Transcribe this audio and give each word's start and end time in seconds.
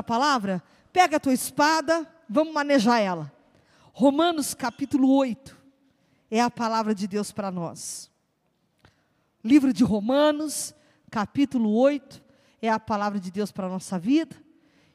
A 0.00 0.02
palavra? 0.02 0.62
Pega 0.92 1.16
a 1.16 1.20
tua 1.20 1.32
espada, 1.32 2.06
vamos 2.28 2.52
manejar 2.52 3.00
ela. 3.00 3.32
Romanos 3.92 4.54
capítulo 4.54 5.14
8 5.14 5.56
é 6.30 6.40
a 6.40 6.50
palavra 6.50 6.94
de 6.94 7.06
Deus 7.06 7.30
para 7.30 7.50
nós. 7.50 8.10
Livro 9.42 9.72
de 9.72 9.84
Romanos, 9.84 10.74
capítulo 11.10 11.72
8, 11.76 12.22
é 12.60 12.68
a 12.70 12.80
palavra 12.80 13.20
de 13.20 13.30
Deus 13.30 13.52
para 13.52 13.66
a 13.66 13.70
nossa 13.70 13.98
vida. 13.98 14.34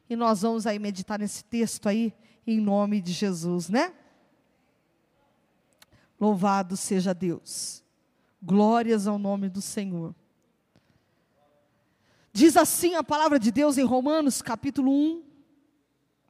E 0.09 0.15
nós 0.15 0.41
vamos 0.41 0.65
aí 0.65 0.79
meditar 0.79 1.19
nesse 1.19 1.43
texto 1.43 1.87
aí, 1.87 2.13
em 2.45 2.59
nome 2.59 2.99
de 2.99 3.13
Jesus, 3.13 3.69
né? 3.69 3.93
Louvado 6.19 6.75
seja 6.75 7.13
Deus. 7.13 7.83
Glórias 8.41 9.07
ao 9.07 9.19
nome 9.19 9.47
do 9.47 9.61
Senhor. 9.61 10.15
Diz 12.31 12.55
assim 12.55 12.95
a 12.95 13.03
palavra 13.03 13.39
de 13.39 13.51
Deus 13.51 13.77
em 13.77 13.83
Romanos, 13.83 14.41
capítulo 14.41 14.91
1. 14.91 15.23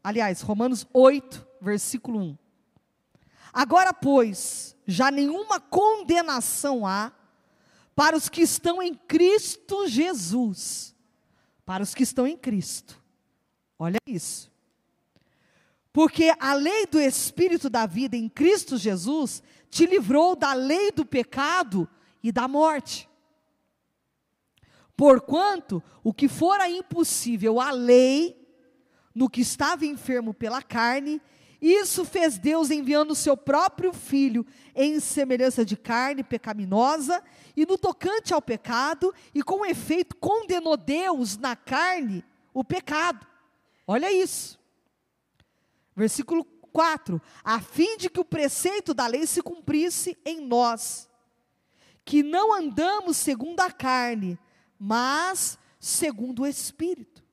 Aliás, 0.03 0.42
Romanos 0.42 0.88
8, 0.94 1.45
versículo 1.61 2.19
1. 2.19 2.38
Agora, 3.52 3.94
pois, 3.94 4.75
já 4.88 5.11
nenhuma 5.11 5.59
condenação 5.59 6.86
há 6.86 7.11
para 7.95 8.16
os 8.16 8.30
que 8.30 8.42
estão 8.42 8.81
em 8.81 8.94
Cristo 8.94 9.88
Jesus. 9.88 10.95
Para 11.66 11.83
os 11.83 11.94
que 11.94 12.03
estão 12.03 12.25
em 12.25 12.38
Cristo. 12.38 13.02
Olha 13.77 13.97
isso. 14.08 14.50
Porque 15.92 16.33
a 16.39 16.53
lei 16.53 16.86
do 16.86 17.00
Espírito 17.00 17.70
da 17.70 17.86
vida 17.86 18.16
em 18.16 18.30
Cristo 18.30 18.77
Jesus 18.77 19.44
te 19.70 19.86
livrou 19.86 20.36
da 20.36 20.53
lei 20.53 20.92
do 20.92 21.05
pecado 21.05 21.89
e 22.23 22.31
da 22.31 22.47
morte. 22.47 23.09
Porquanto 25.00 25.81
o 26.03 26.14
que 26.14 26.28
fora 26.28 26.69
impossível 26.69 27.61
à 27.61 27.72
lei, 27.72 28.38
no 29.16 29.30
que 29.30 29.39
estava 29.39 29.86
enfermo 29.86 30.33
pela 30.33 30.61
carne, 30.61 31.21
isso 31.61 32.04
fez 32.04 32.37
Deus 32.37 32.70
enviando 32.70 33.11
o 33.11 33.15
seu 33.15 33.38
próprio 33.38 33.93
filho 33.93 34.45
em 34.76 34.99
semelhança 34.99 35.64
de 35.64 35.77
carne 35.77 36.21
pecaminosa, 36.21 37.23
e 37.55 37.65
no 37.65 37.77
tocante 37.77 38.33
ao 38.33 38.42
pecado, 38.42 39.15
e 39.33 39.42
com 39.42 39.65
efeito 39.65 40.17
condenou 40.17 40.76
Deus 40.76 41.38
na 41.38 41.55
carne 41.55 42.21
o 42.54 42.61
pecado. 42.61 43.26
Olha 43.88 44.11
isso. 44.11 44.59
Versículo 45.95 46.43
4: 46.43 47.21
a 47.42 47.61
fim 47.61 47.95
de 47.95 48.09
que 48.09 48.20
o 48.20 48.26
preceito 48.26 48.93
da 48.93 49.08
lei 49.08 49.26
se 49.26 49.42
cumprisse 49.42 50.17
em 50.26 50.42
nós, 50.42 51.09
que 52.04 52.21
não 52.21 52.54
andamos 52.54 53.15
segundo 53.15 53.61
a 53.61 53.71
carne, 53.71 54.38
mas 54.80 55.60
segundo 55.80 56.44
o 56.44 56.48
Espírito. 56.48 57.23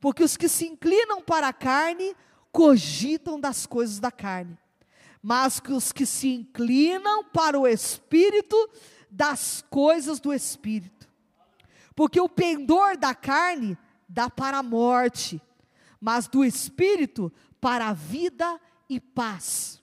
Porque 0.00 0.22
os 0.22 0.36
que 0.36 0.48
se 0.48 0.66
inclinam 0.66 1.22
para 1.22 1.48
a 1.48 1.52
carne 1.52 2.14
cogitam 2.50 3.38
das 3.38 3.66
coisas 3.66 3.98
da 3.98 4.10
carne, 4.10 4.58
mas 5.22 5.60
que 5.60 5.72
os 5.72 5.92
que 5.92 6.06
se 6.06 6.28
inclinam 6.28 7.24
para 7.24 7.58
o 7.58 7.66
Espírito, 7.66 8.56
das 9.10 9.64
coisas 9.70 10.20
do 10.20 10.32
Espírito. 10.32 11.08
Porque 11.94 12.20
o 12.20 12.28
pendor 12.28 12.96
da 12.96 13.14
carne 13.14 13.78
dá 14.08 14.28
para 14.28 14.58
a 14.58 14.62
morte, 14.62 15.40
mas 16.00 16.28
do 16.28 16.44
Espírito 16.44 17.32
para 17.60 17.88
a 17.88 17.92
vida 17.92 18.60
e 18.88 19.00
paz. 19.00 19.82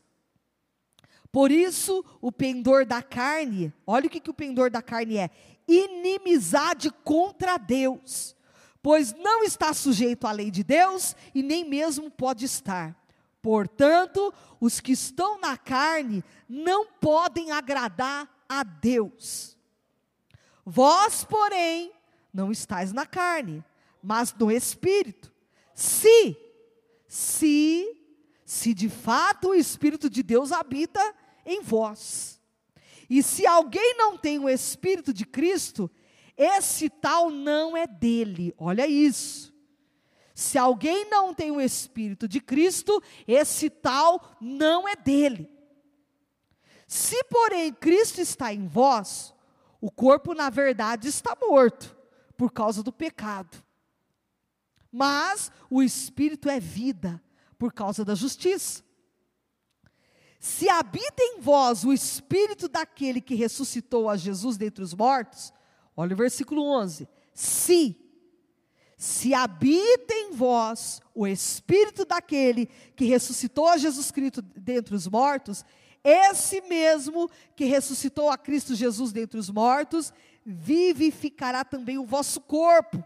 Por 1.31 1.51
isso, 1.51 2.05
o 2.21 2.31
pendor 2.31 2.85
da 2.85 3.01
carne, 3.01 3.73
olha 3.87 4.05
o 4.05 4.09
que, 4.09 4.19
que 4.19 4.29
o 4.29 4.35
pendor 4.35 4.69
da 4.69 4.83
carne 4.83 5.17
é: 5.17 5.31
inimizade 5.67 6.91
contra 7.03 7.57
Deus 7.57 8.35
pois 8.83 9.13
não 9.13 9.45
está 9.45 9.73
sujeito 9.73 10.27
à 10.27 10.31
lei 10.33 10.51
de 10.51 10.61
Deus 10.61 11.15
e 11.33 11.41
nem 11.41 11.63
mesmo 11.63 12.11
pode 12.11 12.43
estar. 12.43 12.93
Portanto, 13.41 14.33
os 14.59 14.81
que 14.81 14.91
estão 14.91 15.39
na 15.39 15.57
carne 15.57 16.21
não 16.49 16.85
podem 16.85 17.51
agradar 17.51 18.29
a 18.47 18.61
Deus. 18.61 19.57
Vós, 20.65 21.23
porém, 21.23 21.93
não 22.33 22.51
estáis 22.51 22.91
na 22.91 23.05
carne, 23.05 23.63
mas 24.01 24.33
no 24.33 24.51
espírito. 24.51 25.31
Se, 25.73 26.37
se, 27.07 27.97
se 28.45 28.73
de 28.73 28.89
fato 28.89 29.49
o 29.49 29.55
espírito 29.55 30.09
de 30.09 30.21
Deus 30.21 30.51
habita 30.51 31.01
em 31.45 31.61
vós. 31.61 32.32
E 33.13 33.21
se 33.21 33.45
alguém 33.45 33.95
não 33.95 34.17
tem 34.17 34.39
o 34.39 34.49
espírito 34.49 35.13
de 35.13 35.23
Cristo, 35.23 35.87
esse 36.35 36.89
tal 36.89 37.29
não 37.29 37.77
é 37.77 37.85
dele. 37.85 38.55
Olha 38.57 38.87
isso. 38.87 39.53
Se 40.33 40.57
alguém 40.57 41.07
não 41.11 41.31
tem 41.31 41.51
o 41.51 41.61
Espírito 41.61 42.27
de 42.27 42.41
Cristo, 42.41 43.03
esse 43.27 43.69
tal 43.69 44.35
não 44.41 44.89
é 44.89 44.95
dele. 44.95 45.47
Se, 46.87 47.23
porém, 47.25 47.71
Cristo 47.71 48.19
está 48.19 48.51
em 48.51 48.65
vós, 48.65 49.31
o 49.79 49.91
corpo, 49.91 50.33
na 50.33 50.49
verdade, 50.49 51.07
está 51.07 51.37
morto, 51.39 51.95
por 52.35 52.51
causa 52.51 52.81
do 52.81 52.91
pecado. 52.91 53.63
Mas 54.91 55.51
o 55.69 55.83
Espírito 55.83 56.49
é 56.49 56.59
vida, 56.59 57.21
por 57.59 57.71
causa 57.71 58.03
da 58.03 58.15
justiça. 58.15 58.83
Se 60.43 60.69
habita 60.69 61.23
em 61.23 61.39
vós 61.39 61.85
o 61.85 61.93
Espírito 61.93 62.67
daquele 62.67 63.21
que 63.21 63.33
ressuscitou 63.33 64.09
a 64.09 64.17
Jesus 64.17 64.57
dentre 64.57 64.83
os 64.83 64.93
mortos, 64.93 65.53
Olha 65.95 66.13
o 66.13 66.17
versículo 66.17 66.63
11. 66.63 67.07
Se, 67.33 67.95
se 68.97 69.33
habita 69.33 70.13
em 70.13 70.33
vós 70.33 71.01
o 71.13 71.27
Espírito 71.27 72.03
daquele 72.05 72.67
que 72.93 73.05
ressuscitou 73.05 73.67
a 73.67 73.77
Jesus 73.77 74.11
Cristo 74.11 74.41
dentre 74.41 74.95
os 74.95 75.07
mortos, 75.07 75.63
esse 76.03 76.61
mesmo 76.61 77.29
que 77.55 77.65
ressuscitou 77.65 78.29
a 78.29 78.37
Cristo 78.37 78.75
Jesus 78.75 79.13
dentre 79.13 79.39
os 79.39 79.49
mortos, 79.49 80.11
vivificará 80.45 81.63
também 81.63 81.97
o 81.97 82.05
vosso 82.05 82.41
corpo 82.41 83.01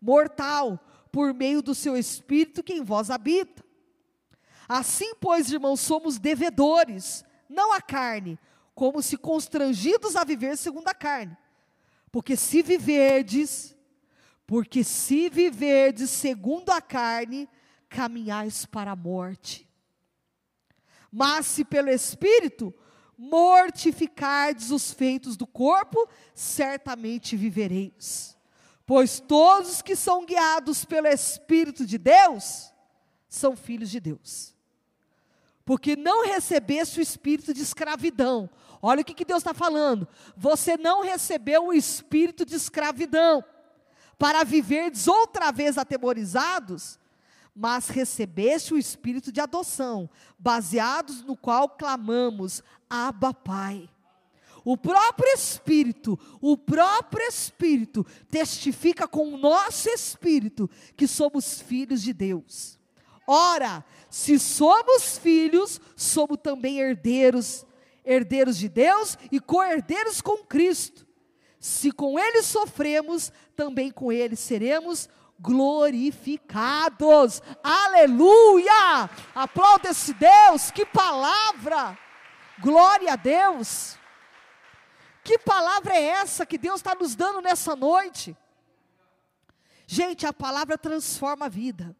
mortal, 0.00 0.78
por 1.10 1.32
meio 1.32 1.62
do 1.62 1.74
seu 1.74 1.96
Espírito 1.96 2.62
que 2.62 2.74
em 2.74 2.82
vós 2.82 3.10
habita. 3.10 3.64
Assim, 4.68 5.14
pois, 5.14 5.50
irmãos, 5.50 5.80
somos 5.80 6.18
devedores, 6.18 7.24
não 7.48 7.72
a 7.72 7.80
carne, 7.80 8.38
como 8.74 9.02
se 9.02 9.16
constrangidos 9.16 10.14
a 10.14 10.24
viver 10.24 10.56
segundo 10.58 10.88
a 10.88 10.94
carne. 10.94 11.36
Porque 12.12 12.36
se 12.36 12.62
viverdes, 12.62 13.74
porque 14.46 14.84
se 14.84 15.30
viverdes 15.30 16.10
segundo 16.10 16.70
a 16.70 16.80
carne, 16.80 17.48
caminhais 17.88 18.66
para 18.66 18.90
a 18.90 18.96
morte. 18.96 19.66
Mas 21.10 21.46
se 21.46 21.64
pelo 21.64 21.88
Espírito 21.88 22.74
mortificardes 23.16 24.70
os 24.70 24.92
feitos 24.92 25.36
do 25.36 25.46
corpo, 25.46 26.08
certamente 26.34 27.36
vivereis. 27.36 28.36
Pois 28.86 29.18
todos 29.18 29.82
que 29.82 29.96
são 29.96 30.24
guiados 30.24 30.84
pelo 30.84 31.08
Espírito 31.08 31.84
de 31.84 31.98
Deus, 31.98 32.72
são 33.28 33.56
filhos 33.56 33.90
de 33.90 33.98
Deus. 34.00 34.57
Porque 35.68 35.94
não 35.94 36.24
recebeste 36.24 36.98
o 36.98 37.02
espírito 37.02 37.52
de 37.52 37.60
escravidão, 37.60 38.48
Olha 38.80 39.02
o 39.02 39.04
que, 39.04 39.12
que 39.12 39.24
Deus 39.24 39.40
está 39.40 39.52
falando. 39.52 40.08
Você 40.34 40.78
não 40.78 41.02
recebeu 41.02 41.66
o 41.66 41.72
espírito 41.74 42.46
de 42.46 42.54
escravidão 42.54 43.44
para 44.16 44.44
viverdes 44.44 45.06
outra 45.06 45.50
vez 45.52 45.76
atemorizados, 45.76 46.98
mas 47.54 47.88
recebeste 47.88 48.72
o 48.72 48.78
espírito 48.78 49.30
de 49.30 49.42
adoção, 49.42 50.08
baseados 50.38 51.22
no 51.22 51.36
qual 51.36 51.68
clamamos: 51.68 52.62
Abba, 52.88 53.34
Pai. 53.34 53.90
O 54.64 54.74
próprio 54.74 55.28
Espírito, 55.34 56.18
o 56.40 56.56
próprio 56.56 57.26
Espírito 57.26 58.06
testifica 58.30 59.06
com 59.06 59.34
o 59.34 59.36
nosso 59.36 59.90
espírito 59.90 60.70
que 60.96 61.06
somos 61.06 61.60
filhos 61.60 62.00
de 62.00 62.14
Deus. 62.14 62.77
Ora, 63.30 63.84
se 64.08 64.38
somos 64.38 65.18
filhos, 65.18 65.78
somos 65.94 66.38
também 66.42 66.80
herdeiros 66.80 67.66
herdeiros 68.08 68.56
de 68.56 68.70
Deus 68.70 69.18
e 69.30 69.38
co-herdeiros 69.38 70.22
com 70.22 70.38
Cristo. 70.38 71.06
Se 71.60 71.92
com 71.92 72.18
ele 72.18 72.42
sofremos, 72.42 73.30
também 73.54 73.90
com 73.90 74.10
ele 74.10 74.34
seremos 74.34 75.10
glorificados. 75.38 76.22
Aleluia! 77.62 79.10
Aplauda 79.34 79.90
esse 79.90 80.14
Deus, 80.14 80.70
que 80.70 80.86
palavra! 80.86 81.98
Glória 82.60 83.12
a 83.12 83.16
Deus! 83.16 83.98
Que 85.22 85.36
palavra 85.38 85.94
é 85.94 86.02
essa 86.02 86.46
que 86.46 86.56
Deus 86.56 86.76
está 86.76 86.94
nos 86.94 87.14
dando 87.14 87.42
nessa 87.42 87.76
noite? 87.76 88.34
Gente, 89.86 90.26
a 90.26 90.32
palavra 90.32 90.78
transforma 90.78 91.44
a 91.46 91.50
vida, 91.50 91.94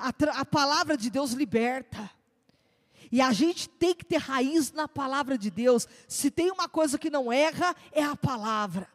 a, 0.00 0.40
a 0.40 0.44
palavra 0.44 0.96
de 0.96 1.10
Deus 1.10 1.32
liberta. 1.32 2.10
E 3.12 3.20
a 3.20 3.32
gente 3.32 3.68
tem 3.68 3.94
que 3.94 4.04
ter 4.04 4.18
raiz 4.18 4.72
na 4.72 4.86
palavra 4.86 5.36
de 5.36 5.50
Deus. 5.50 5.86
Se 6.06 6.30
tem 6.30 6.50
uma 6.50 6.68
coisa 6.68 6.98
que 6.98 7.10
não 7.10 7.32
erra, 7.32 7.74
é 7.92 8.02
a 8.02 8.16
palavra. 8.16 8.88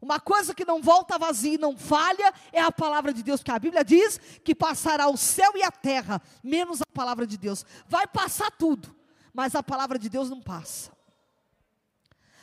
Uma 0.00 0.18
coisa 0.18 0.54
que 0.54 0.64
não 0.64 0.80
volta 0.80 1.18
vazia 1.18 1.54
e 1.54 1.58
não 1.58 1.76
falha 1.76 2.32
é 2.52 2.60
a 2.60 2.72
palavra 2.72 3.12
de 3.12 3.22
Deus, 3.22 3.40
porque 3.40 3.50
a 3.50 3.58
Bíblia 3.58 3.84
diz 3.84 4.18
que 4.42 4.54
passará 4.54 5.08
o 5.08 5.16
céu 5.16 5.52
e 5.56 5.62
a 5.62 5.70
terra, 5.70 6.22
menos 6.42 6.80
a 6.80 6.86
palavra 6.94 7.26
de 7.26 7.36
Deus. 7.36 7.66
Vai 7.86 8.06
passar 8.06 8.50
tudo, 8.50 8.96
mas 9.34 9.54
a 9.54 9.62
palavra 9.62 9.98
de 9.98 10.08
Deus 10.08 10.30
não 10.30 10.40
passa. 10.40 10.90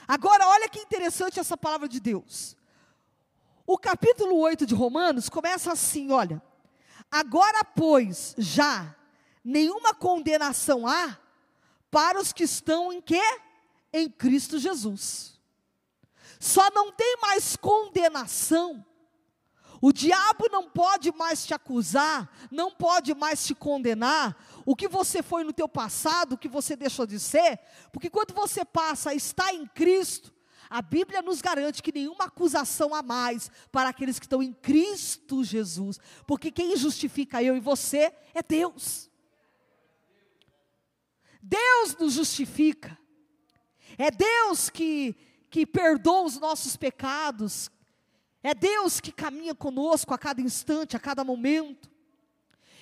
Agora, 0.08 0.48
olha 0.48 0.70
que 0.70 0.80
interessante 0.80 1.40
essa 1.40 1.58
palavra 1.58 1.90
de 1.90 2.00
Deus. 2.00 2.56
O 3.66 3.76
capítulo 3.78 4.38
8 4.38 4.68
de 4.68 4.76
Romanos 4.76 5.28
começa 5.28 5.72
assim: 5.72 6.12
olha. 6.12 6.42
Agora, 7.12 7.64
pois, 7.64 8.36
já 8.38 8.96
nenhuma 9.44 9.94
condenação 9.94 10.86
há 10.86 11.18
para 11.90 12.20
os 12.20 12.34
que 12.34 12.44
estão 12.44 12.92
em 12.92 13.02
quê? 13.02 13.22
Em 13.94 14.10
Cristo 14.10 14.60
Jesus. 14.60 15.40
Só 16.40 16.70
não 16.72 16.92
tem 16.92 17.18
mais 17.22 17.56
condenação. 17.56 18.86
O 19.82 19.92
diabo 19.92 20.50
não 20.52 20.70
pode 20.70 21.12
mais 21.12 21.46
te 21.46 21.54
acusar, 21.54 22.30
não 22.52 22.72
pode 22.72 23.14
mais 23.14 23.46
te 23.46 23.54
condenar. 23.54 24.36
O 24.66 24.76
que 24.76 24.88
você 24.88 25.22
foi 25.22 25.44
no 25.44 25.54
teu 25.54 25.70
passado, 25.70 26.34
o 26.34 26.38
que 26.38 26.48
você 26.48 26.76
deixou 26.76 27.06
de 27.06 27.20
ser, 27.20 27.60
porque 27.92 28.10
quando 28.10 28.34
você 28.34 28.66
passa 28.66 29.12
a 29.12 29.16
estar 29.16 29.54
em 29.54 29.66
Cristo, 29.68 30.34
a 30.70 30.82
Bíblia 30.82 31.22
nos 31.22 31.42
garante 31.42 31.82
que 31.84 31.92
nenhuma 31.92 32.26
acusação 32.26 32.94
há 32.94 33.02
mais 33.02 33.50
para 33.72 33.90
aqueles 33.90 34.20
que 34.20 34.26
estão 34.26 34.42
em 34.42 34.54
Cristo 34.54 35.44
Jesus, 35.44 36.00
porque 36.26 36.52
quem 36.52 36.76
justifica 36.76 37.42
eu 37.42 37.56
e 37.56 37.60
você 37.60 38.14
é 38.34 38.42
Deus. 38.42 39.10
Deus 41.42 41.96
nos 41.98 42.14
justifica. 42.14 42.98
É 43.98 44.12
Deus 44.12 44.70
que 44.70 45.16
que 45.50 45.66
perdoa 45.66 46.24
os 46.24 46.40
nossos 46.40 46.76
pecados. 46.76 47.72
É 48.44 48.54
Deus 48.54 49.00
que 49.00 49.12
caminha 49.12 49.56
conosco 49.56 50.14
a 50.14 50.18
cada 50.18 50.42
instante, 50.42 50.96
a 50.96 51.00
cada 51.00 51.24
momento. 51.24 51.90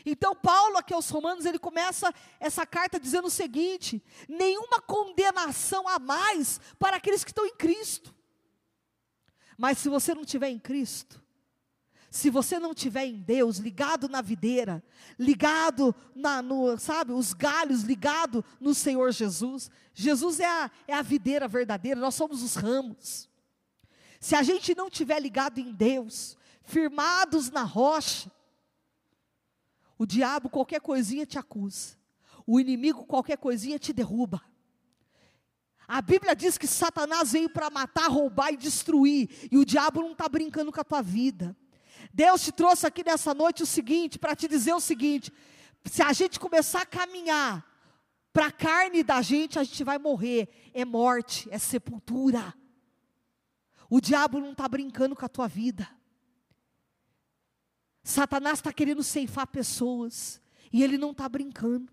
Então, 0.06 0.36
Paulo, 0.36 0.78
aqui 0.78 0.94
aos 0.94 1.10
Romanos, 1.10 1.46
ele 1.46 1.58
começa 1.58 2.14
essa 2.40 2.66
carta 2.66 3.00
dizendo 3.00 3.28
o 3.28 3.32
seguinte: 3.32 4.04
nenhuma 4.30 4.80
condenação 4.82 5.88
a 5.88 5.98
mais 5.98 6.60
para 6.78 6.98
aqueles 6.98 7.24
que 7.24 7.32
estão 7.32 7.46
em 7.46 7.56
Cristo. 7.56 8.14
Mas 9.58 9.78
se 9.80 9.90
você 9.90 10.14
não 10.14 10.22
estiver 10.22 10.50
em 10.50 10.60
Cristo, 10.60 11.24
se 12.12 12.30
você 12.30 12.60
não 12.60 12.72
estiver 12.72 13.06
em 13.06 13.18
Deus, 13.18 13.58
ligado 13.58 14.08
na 14.08 14.22
videira, 14.22 14.84
ligado 15.18 15.94
na, 16.16 16.42
no, 16.42 16.78
sabe, 16.78 17.12
os 17.12 17.34
galhos, 17.34 17.82
ligado 17.82 18.44
no 18.60 18.74
Senhor 18.74 19.12
Jesus. 19.12 19.70
Jesus 19.94 20.40
é 20.40 20.46
a, 20.46 20.72
é 20.88 20.94
a 20.94 21.02
videira 21.02 21.48
verdadeira, 21.48 22.00
nós 22.00 22.16
somos 22.16 22.42
os 22.44 22.56
ramos. 22.56 23.30
Se 24.20 24.36
a 24.36 24.44
gente 24.44 24.74
não 24.76 24.88
estiver 24.88 25.20
ligado 25.20 25.60
em 25.60 25.74
Deus, 25.74 26.38
firmados 26.64 27.50
na 27.50 27.64
rocha, 27.64 28.32
o 29.98 30.06
diabo 30.06 30.50
qualquer 30.50 30.82
coisinha 30.82 31.26
te 31.26 31.38
acusa, 31.38 31.98
o 32.46 32.60
inimigo 32.60 33.06
qualquer 33.06 33.38
coisinha 33.38 33.80
te 33.80 33.94
derruba. 33.94 34.42
A 35.88 36.02
Bíblia 36.02 36.36
diz 36.36 36.58
que 36.58 36.68
Satanás 36.68 37.32
veio 37.32 37.50
para 37.50 37.70
matar, 37.70 38.10
roubar 38.10 38.52
e 38.52 38.58
destruir, 38.58 39.30
e 39.52 39.58
o 39.58 39.66
diabo 39.66 40.02
não 40.02 40.14
está 40.14 40.28
brincando 40.28 40.72
com 40.72 40.82
a 40.82 40.84
tua 40.84 41.02
vida. 41.02 41.56
Deus 42.14 42.42
te 42.42 42.52
trouxe 42.52 42.88
aqui 42.88 43.04
nessa 43.04 43.34
noite 43.34 43.64
o 43.64 43.66
seguinte, 43.66 44.18
para 44.18 44.36
te 44.36 44.48
dizer 44.48 44.74
o 44.74 44.80
seguinte: 44.80 45.32
se 45.86 46.02
a 46.02 46.12
gente 46.12 46.40
começar 46.40 46.82
a 46.82 46.86
caminhar 46.86 47.66
para 48.34 48.48
a 48.48 48.52
carne 48.52 49.04
da 49.04 49.22
gente, 49.22 49.58
a 49.60 49.64
gente 49.64 49.84
vai 49.84 49.98
morrer. 49.98 50.50
É 50.74 50.84
morte, 50.84 51.48
é 51.52 51.58
sepultura. 51.58 52.54
O 53.90 54.02
diabo 54.02 54.40
não 54.40 54.52
está 54.52 54.68
brincando 54.68 55.16
com 55.16 55.26
a 55.26 55.30
tua 55.30 55.48
vida. 55.48 55.88
Satanás 58.06 58.60
está 58.60 58.72
querendo 58.72 59.02
ceifar 59.02 59.48
pessoas. 59.48 60.40
E 60.72 60.84
ele 60.84 60.98
não 60.98 61.10
está 61.10 61.28
brincando. 61.28 61.92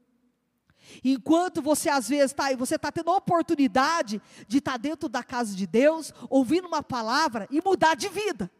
Enquanto 1.02 1.62
você 1.62 1.88
às 1.88 2.08
vezes 2.08 2.32
está, 2.32 2.54
você 2.54 2.74
está 2.74 2.92
tendo 2.92 3.10
a 3.10 3.16
oportunidade 3.16 4.20
de 4.46 4.58
estar 4.58 4.72
tá 4.72 4.76
dentro 4.76 5.08
da 5.08 5.22
casa 5.22 5.56
de 5.56 5.66
Deus, 5.66 6.12
ouvindo 6.28 6.68
uma 6.68 6.82
palavra 6.82 7.48
e 7.50 7.62
mudar 7.64 7.94
de 7.94 8.08
vida. 8.08 8.50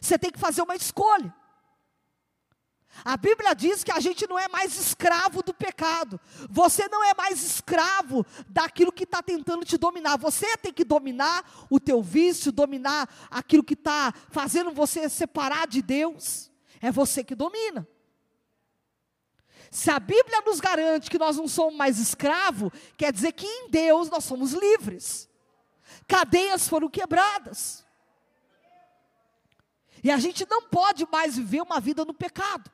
Você 0.00 0.18
tem 0.18 0.32
que 0.32 0.38
fazer 0.38 0.62
uma 0.62 0.74
escolha. 0.74 1.32
A 3.02 3.16
Bíblia 3.16 3.54
diz 3.54 3.82
que 3.82 3.90
a 3.90 3.98
gente 3.98 4.26
não 4.28 4.38
é 4.38 4.46
mais 4.48 4.78
escravo 4.78 5.42
do 5.42 5.54
pecado. 5.54 6.20
Você 6.50 6.86
não 6.88 7.02
é 7.02 7.14
mais 7.14 7.42
escravo 7.42 8.24
daquilo 8.48 8.92
que 8.92 9.04
está 9.04 9.22
tentando 9.22 9.64
te 9.64 9.78
dominar. 9.78 10.18
Você 10.18 10.56
tem 10.58 10.72
que 10.72 10.84
dominar 10.84 11.66
o 11.70 11.80
teu 11.80 12.02
vício, 12.02 12.52
dominar 12.52 13.08
aquilo 13.30 13.64
que 13.64 13.74
está 13.74 14.12
fazendo 14.30 14.72
você 14.72 15.08
separar 15.08 15.66
de 15.66 15.80
Deus. 15.80 16.50
É 16.80 16.92
você 16.92 17.24
que 17.24 17.34
domina. 17.34 17.88
Se 19.70 19.90
a 19.90 19.98
Bíblia 19.98 20.42
nos 20.42 20.60
garante 20.60 21.10
que 21.10 21.18
nós 21.18 21.36
não 21.36 21.48
somos 21.48 21.74
mais 21.74 21.98
escravo, 21.98 22.72
quer 22.96 23.12
dizer 23.12 23.32
que 23.32 23.46
em 23.46 23.70
Deus 23.70 24.08
nós 24.08 24.22
somos 24.24 24.52
livres. 24.52 25.28
Cadeias 26.06 26.68
foram 26.68 26.88
quebradas. 26.88 27.84
E 30.02 30.10
a 30.10 30.18
gente 30.18 30.46
não 30.48 30.62
pode 30.62 31.06
mais 31.10 31.36
viver 31.36 31.62
uma 31.62 31.80
vida 31.80 32.04
no 32.04 32.12
pecado. 32.12 32.70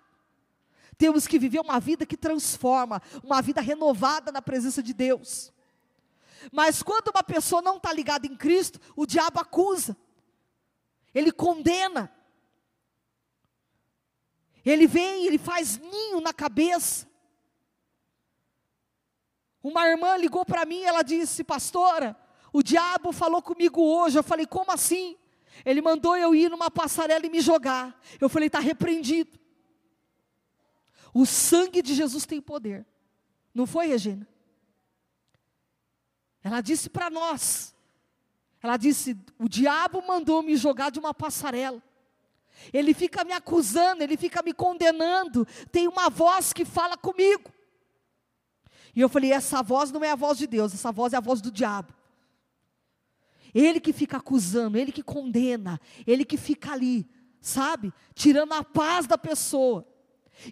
Temos 1.00 1.26
que 1.26 1.38
viver 1.38 1.61
uma 1.61 1.80
vida 1.80 2.04
que 2.04 2.14
transforma, 2.14 3.00
uma 3.25 3.40
vida 3.40 3.62
renovada 3.62 4.30
na 4.30 4.42
presença 4.42 4.83
de 4.83 4.92
Deus. 4.92 5.50
Mas 6.52 6.83
quando 6.83 7.09
uma 7.09 7.23
pessoa 7.23 7.62
não 7.62 7.78
está 7.78 7.90
ligada 7.90 8.26
em 8.26 8.37
Cristo, 8.37 8.78
o 8.95 9.07
diabo 9.07 9.40
acusa, 9.40 9.97
ele 11.14 11.33
condena, 11.33 12.12
ele 14.62 14.87
vem, 14.87 15.25
ele 15.25 15.38
faz 15.38 15.78
ninho 15.78 16.21
na 16.21 16.35
cabeça. 16.35 17.09
Uma 19.62 19.88
irmã 19.88 20.19
ligou 20.19 20.45
para 20.45 20.66
mim, 20.66 20.83
ela 20.83 21.00
disse, 21.00 21.42
pastora, 21.42 22.14
o 22.52 22.62
diabo 22.62 23.11
falou 23.11 23.40
comigo 23.40 23.80
hoje. 23.80 24.19
Eu 24.19 24.23
falei, 24.23 24.45
como 24.45 24.71
assim? 24.71 25.16
Ele 25.64 25.80
mandou 25.80 26.14
eu 26.14 26.35
ir 26.35 26.50
numa 26.50 26.71
passarela 26.71 27.25
e 27.25 27.30
me 27.30 27.40
jogar. 27.40 27.99
Eu 28.21 28.28
falei, 28.28 28.49
está 28.49 28.61
repreendido. 28.61 29.40
O 31.12 31.26
sangue 31.26 31.83
de 31.83 31.95
Jesus 31.95 32.25
tem 32.26 32.40
poder. 32.40 32.87
Não 33.55 33.67
foi, 33.67 33.87
Regina? 33.87 34.26
Ela 36.43 36.61
disse 36.61 36.88
para 36.88 37.11
nós. 37.11 37.75
Ela 38.62 38.76
disse: 38.76 39.17
o 39.38 39.49
diabo 39.49 40.02
mandou 40.07 40.43
me 40.43 40.57
jogar 40.57 40.90
de 40.90 40.99
uma 40.99 41.12
passarela. 41.12 41.83
Ele 42.73 42.93
fica 42.93 43.25
me 43.25 43.33
acusando, 43.33 44.02
ele 44.02 44.17
fica 44.17 44.43
me 44.43 44.52
condenando. 44.52 45.47
Tem 45.73 45.88
uma 45.88 46.11
voz 46.11 46.52
que 46.52 46.64
fala 46.64 46.97
comigo. 46.97 47.50
E 48.95 49.00
eu 49.00 49.09
falei: 49.09 49.33
essa 49.33 49.62
voz 49.62 49.90
não 49.90 50.05
é 50.05 50.11
a 50.11 50.17
voz 50.17 50.38
de 50.38 50.47
Deus, 50.47 50.75
essa 50.75 50.93
voz 50.93 51.12
é 51.12 51.17
a 51.17 51.21
voz 51.21 51.40
do 51.40 51.50
diabo. 51.50 51.95
Ele 53.52 53.81
que 53.81 53.93
fica 53.93 54.19
acusando, 54.19 54.79
ele 54.79 54.93
que 54.93 55.02
condena, 55.02 55.81
ele 56.07 56.25
que 56.25 56.37
fica 56.37 56.73
ali, 56.73 57.09
sabe? 57.40 57.93
Tirando 58.14 58.52
a 58.52 58.62
paz 58.62 59.07
da 59.07 59.19
pessoa. 59.19 59.89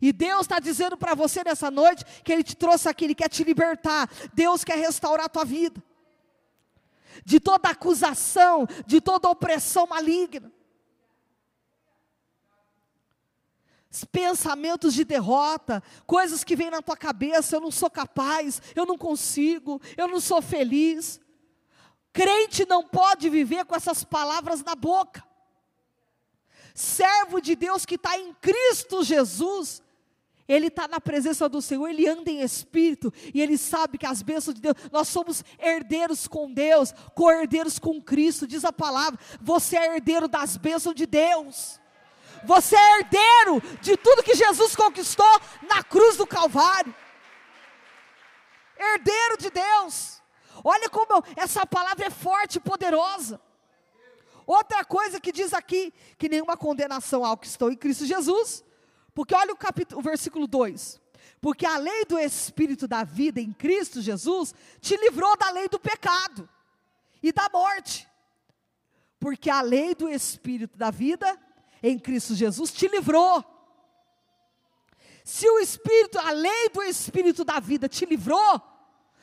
E 0.01 0.13
Deus 0.13 0.43
está 0.43 0.59
dizendo 0.59 0.97
para 0.97 1.15
você 1.15 1.43
nessa 1.45 1.71
noite 1.71 2.05
que 2.23 2.33
Ele 2.33 2.43
te 2.43 2.57
trouxe 2.57 2.89
aqui, 2.89 3.05
Ele 3.05 3.15
quer 3.15 3.29
te 3.29 3.45
libertar. 3.45 4.11
Deus 4.35 4.65
quer 4.65 4.77
restaurar 4.77 5.27
a 5.27 5.29
tua 5.29 5.45
vida. 5.45 5.83
De 7.25 7.41
toda 7.41 7.71
acusação, 7.71 8.67
de 8.87 9.01
toda 9.01 9.29
opressão 9.29 9.87
maligna. 9.87 10.53
Pensamentos 14.13 14.93
de 14.95 15.05
derrota, 15.05 15.83
coisas 16.07 16.45
que 16.45 16.55
vêm 16.55 16.71
na 16.71 16.83
tua 16.83 16.97
cabeça, 16.97 17.57
eu 17.57 17.61
não 17.61 17.71
sou 17.71 17.91
capaz, 17.91 18.61
eu 18.77 18.85
não 18.85 18.99
consigo, 18.99 19.81
eu 19.97 20.07
não 20.07 20.21
sou 20.21 20.43
feliz. 20.43 21.19
Crente 22.13 22.67
não 22.67 22.85
pode 22.87 23.29
viver 23.31 23.65
com 23.65 23.75
essas 23.75 24.05
palavras 24.05 24.63
na 24.63 24.75
boca. 24.75 25.28
Servo 26.79 27.41
de 27.41 27.57
Deus 27.57 27.85
que 27.85 27.97
está 27.97 28.17
em 28.17 28.33
Cristo 28.35 29.03
Jesus, 29.03 29.83
ele 30.47 30.69
está 30.69 30.87
na 30.87 31.01
presença 31.01 31.49
do 31.49 31.61
Senhor, 31.61 31.89
ele 31.89 32.07
anda 32.07 32.31
em 32.31 32.41
espírito 32.41 33.13
e 33.35 33.43
ele 33.43 33.59
sabe 33.59 33.99
que 33.99 34.07
as 34.07 34.23
bênçãos 34.23 34.55
de 34.55 34.61
Deus, 34.61 34.77
nós 34.93 35.09
somos 35.09 35.43
herdeiros 35.59 36.29
com 36.29 36.49
Deus, 36.53 36.95
co-herdeiros 37.17 37.81
com 37.81 38.01
Cristo, 38.01 38.47
diz 38.47 38.65
a 38.65 38.73
palavra. 38.73 39.19
Você 39.41 39.77
é 39.77 39.97
herdeiro 39.97 40.29
das 40.29 40.57
bênçãos 40.57 40.95
de 40.95 41.05
Deus. 41.05 41.81
Você 42.45 42.77
é 42.77 42.99
herdeiro 43.01 43.61
de 43.81 43.97
tudo 43.97 44.23
que 44.23 44.37
Jesus 44.37 44.77
conquistou 44.77 45.41
na 45.69 45.83
cruz 45.83 46.17
do 46.17 46.29
Calvário. 46.29 46.95
Herdeiro 48.79 49.37
de 49.37 49.51
Deus. 49.51 50.23
Olha 50.63 50.89
como 50.89 51.25
essa 51.35 51.67
palavra 51.67 52.07
é 52.07 52.11
forte 52.11 52.59
e 52.59 52.61
poderosa. 52.61 53.41
Outra 54.49 54.83
coisa 54.83 55.21
que 55.21 55.31
diz 55.31 55.53
aqui, 55.53 55.93
que 56.17 56.27
nenhuma 56.27 56.57
condenação 56.57 57.23
ao 57.23 57.37
que 57.37 57.47
estão 57.47 57.71
em 57.71 57.77
Cristo 57.77 58.07
Jesus, 58.07 58.65
porque 59.15 59.35
olha 59.35 59.53
o, 59.53 59.57
capítulo, 59.57 60.01
o 60.01 60.03
versículo 60.03 60.47
2. 60.47 60.99
Porque 61.39 61.67
a 61.67 61.77
lei 61.77 62.07
do 62.07 62.19
Espírito 62.19 62.89
da 62.89 63.05
vida 63.05 63.43
em 63.43 63.53
Cristo 63.53 64.01
Jesus 64.01 64.55
te 64.81 64.97
livrou 64.97 65.37
da 65.37 65.51
lei 65.51 65.69
do 65.69 65.79
pecado 65.79 66.49
e 67.23 67.31
da 67.31 67.47
morte. 67.53 68.09
Porque 69.21 69.51
a 69.51 69.61
lei 69.61 69.95
do 69.95 70.09
Espírito 70.09 70.79
da 70.79 70.91
vida 70.91 71.39
em 71.83 71.99
Cristo 71.99 72.35
Jesus 72.35 72.73
te 72.73 72.89
livrou. 72.89 73.45
Se 75.25 75.47
o 75.47 75.59
Espírito, 75.59 76.19
a 76.19 76.31
lei 76.31 76.71
do 76.71 76.83
Espírito 76.85 77.45
da 77.45 77.61
vida 77.61 77.87
te 77.87 78.07
livrou, 78.07 78.63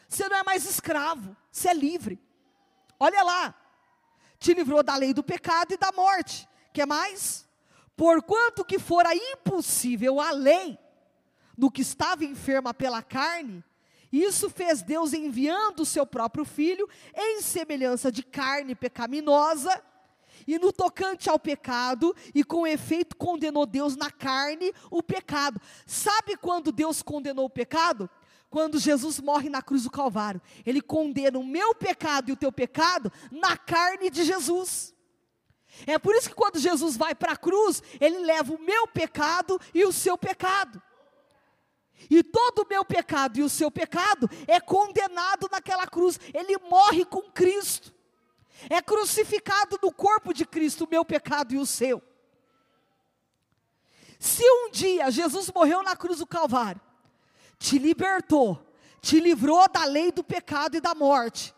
você 0.07 0.29
não 0.29 0.37
é 0.37 0.43
mais 0.43 0.69
escravo, 0.69 1.35
você 1.51 1.69
é 1.69 1.73
livre. 1.73 2.21
Olha 2.99 3.23
lá, 3.23 3.55
te 4.39 4.53
livrou 4.53 4.83
da 4.83 4.95
lei 4.95 5.13
do 5.13 5.23
pecado 5.23 5.73
e 5.73 5.77
da 5.77 5.91
morte. 5.91 6.47
Que 6.73 6.85
mais? 6.85 7.45
Porquanto 7.95 8.65
que 8.65 8.77
fora 8.77 9.09
impossível 9.13 10.19
a 10.19 10.31
lei 10.31 10.77
no 11.57 11.71
que 11.71 11.81
estava 11.81 12.25
enferma 12.25 12.73
pela 12.73 13.01
carne, 13.01 13.63
isso 14.11 14.49
fez 14.49 14.81
Deus 14.81 15.13
enviando 15.13 15.81
o 15.81 15.85
seu 15.85 16.05
próprio 16.05 16.45
filho 16.45 16.87
em 17.15 17.41
semelhança 17.41 18.11
de 18.11 18.23
carne 18.23 18.75
pecaminosa, 18.75 19.81
e 20.47 20.59
no 20.59 20.71
tocante 20.71 21.29
ao 21.29 21.39
pecado, 21.39 22.15
e 22.33 22.43
com 22.43 22.67
efeito 22.67 23.15
condenou 23.15 23.65
Deus 23.65 23.95
na 23.95 24.11
carne 24.11 24.73
o 24.91 25.01
pecado. 25.01 25.59
Sabe 25.85 26.37
quando 26.37 26.71
Deus 26.71 27.01
condenou 27.01 27.45
o 27.45 27.49
pecado? 27.49 28.09
Quando 28.55 28.79
Jesus 28.79 29.19
morre 29.19 29.49
na 29.49 29.61
cruz 29.61 29.83
do 29.83 29.91
Calvário. 29.91 30.41
Ele 30.65 30.79
condena 30.79 31.37
o 31.37 31.43
meu 31.43 31.75
pecado 31.75 32.29
e 32.29 32.31
o 32.31 32.37
teu 32.37 32.53
pecado 32.53 33.11
na 33.29 33.57
carne 33.57 34.09
de 34.09 34.23
Jesus. 34.23 34.95
É 35.85 35.99
por 35.99 36.15
isso 36.15 36.29
que 36.29 36.35
quando 36.35 36.57
Jesus 36.57 36.95
vai 36.95 37.13
para 37.13 37.33
a 37.33 37.35
cruz, 37.35 37.83
ele 37.99 38.19
leva 38.19 38.53
o 38.53 38.61
meu 38.61 38.87
pecado 38.87 39.59
e 39.73 39.83
o 39.83 39.91
seu 39.91 40.17
pecado. 40.17 40.81
E 42.09 42.23
todo 42.23 42.59
o 42.59 42.67
meu 42.69 42.85
pecado 42.85 43.39
e 43.39 43.43
o 43.43 43.49
seu 43.49 43.69
pecado 43.69 44.29
é 44.47 44.57
condenado 44.61 45.49
naquela 45.51 45.85
cruz. 45.85 46.17
Ele 46.33 46.57
morre 46.59 47.03
com 47.03 47.23
Cristo. 47.23 47.93
É 48.69 48.81
crucificado 48.81 49.77
no 49.83 49.91
corpo 49.91 50.33
de 50.33 50.45
Cristo 50.45 50.85
o 50.85 50.89
meu 50.89 51.03
pecado 51.03 51.53
e 51.53 51.57
o 51.57 51.65
seu. 51.65 52.01
Se 54.17 54.49
um 54.49 54.71
dia 54.71 55.11
Jesus 55.11 55.51
morreu 55.53 55.83
na 55.83 55.97
cruz 55.97 56.19
do 56.19 56.25
Calvário, 56.25 56.84
te 57.57 57.77
libertou, 57.77 58.65
te 59.01 59.19
livrou 59.19 59.67
da 59.69 59.85
lei 59.85 60.11
do 60.11 60.23
pecado 60.23 60.77
e 60.77 60.81
da 60.81 60.95
morte, 60.95 61.53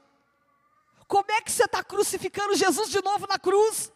como 1.08 1.32
é 1.32 1.42
que 1.42 1.52
você 1.52 1.64
está 1.64 1.84
crucificando 1.84 2.56
Jesus 2.56 2.90
de 2.90 3.02
novo 3.02 3.26
na 3.28 3.40
cruz? 3.40 3.92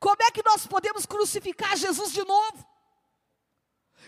Como 0.00 0.20
é 0.20 0.30
que 0.32 0.42
nós 0.42 0.66
podemos 0.66 1.06
crucificar 1.06 1.76
Jesus 1.76 2.12
de 2.12 2.24
novo? 2.24 2.66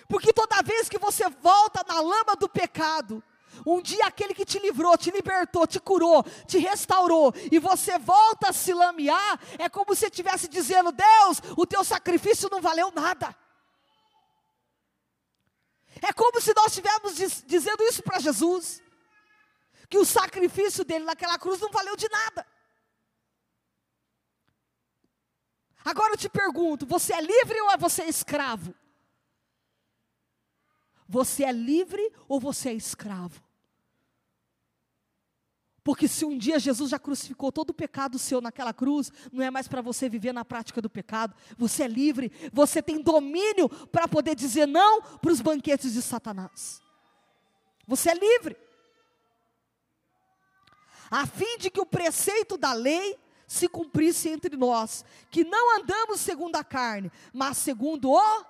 Porque 0.09 0.33
toda 0.33 0.63
vez 0.63 0.89
que 0.89 0.99
você 0.99 1.29
volta 1.29 1.85
na 1.87 2.01
lama 2.01 2.35
do 2.35 2.49
pecado, 2.49 3.23
um 3.65 3.81
dia 3.81 4.05
aquele 4.07 4.35
que 4.35 4.45
te 4.45 4.59
livrou, 4.59 4.99
te 4.99 5.13
libertou, 5.13 5.67
te 5.67 5.79
curou, 5.79 6.25
te 6.47 6.59
restaurou, 6.59 7.33
e 7.51 7.61
você 7.61 7.97
volta 7.99 8.49
a 8.49 8.53
se 8.53 8.75
lamear, 8.75 9.39
é 9.57 9.69
como 9.69 9.95
se 9.95 10.07
estivesse 10.07 10.49
dizendo: 10.49 10.91
Deus, 10.91 11.41
o 11.57 11.65
teu 11.65 11.85
sacrifício 11.85 12.49
não 12.51 12.61
valeu 12.61 12.91
nada. 12.91 13.35
É 16.07 16.13
como 16.13 16.39
se 16.39 16.53
nós 16.55 16.67
estivéssemos 16.67 17.17
diz, 17.17 17.43
dizendo 17.47 17.83
isso 17.83 18.03
para 18.03 18.19
Jesus, 18.19 18.83
que 19.89 19.99
o 19.99 20.05
sacrifício 20.05 20.85
dele 20.85 21.05
naquela 21.05 21.39
cruz 21.39 21.61
não 21.61 21.71
valeu 21.71 21.97
de 21.97 22.09
nada. 22.11 22.47
Agora 25.85 26.15
eu 26.15 26.19
te 26.19 26.29
pergunto: 26.29 26.87
você 26.87 27.13
é 27.15 27.21
livre 27.21 27.61
ou 27.61 27.79
você 27.79 28.03
é 28.03 28.09
escravo? 28.09 28.75
Você 31.07 31.45
é 31.45 31.53
livre 31.53 32.13
ou 32.27 32.41
você 32.41 32.71
é 32.71 32.75
escravo? 32.75 33.44
Porque 35.85 36.09
se 36.09 36.25
um 36.25 36.37
dia 36.39 36.59
Jesus 36.59 36.91
já 36.91 36.99
crucificou 36.99 37.53
todo 37.53 37.71
o 37.71 37.75
pecado 37.75 38.19
seu 38.19 38.41
naquela 38.41 38.73
cruz, 38.73 39.13
não 39.31 39.45
é 39.45 39.51
mais 39.51 39.69
para 39.69 39.83
você 39.83 40.09
viver 40.09 40.33
na 40.33 40.43
prática 40.43 40.81
do 40.81 40.89
pecado. 40.89 41.37
Você 41.59 41.83
é 41.83 41.89
livre, 41.89 42.33
você 42.51 42.83
tem 42.83 43.03
domínio 43.03 43.69
para 43.69 44.09
poder 44.09 44.35
dizer 44.35 44.67
não 44.67 45.03
para 45.03 45.31
os 45.31 45.43
banquetes 45.43 45.93
de 45.93 46.01
Satanás. 46.01 46.81
Você 47.87 48.11
é 48.11 48.15
livre. 48.15 48.57
A 51.11 51.27
fim 51.27 51.59
de 51.59 51.69
que 51.69 51.81
o 51.81 51.87
preceito 51.87 52.57
da 52.57 52.73
lei 52.73 53.19
se 53.47 53.69
cumprisse 53.69 54.31
entre 54.31 54.57
nós, 54.57 55.05
que 55.31 55.45
não 55.45 55.79
andamos 55.79 56.19
segundo 56.19 56.57
a 56.57 56.65
carne, 56.65 57.13
mas 57.31 57.59
segundo 57.59 58.11
o 58.11 58.45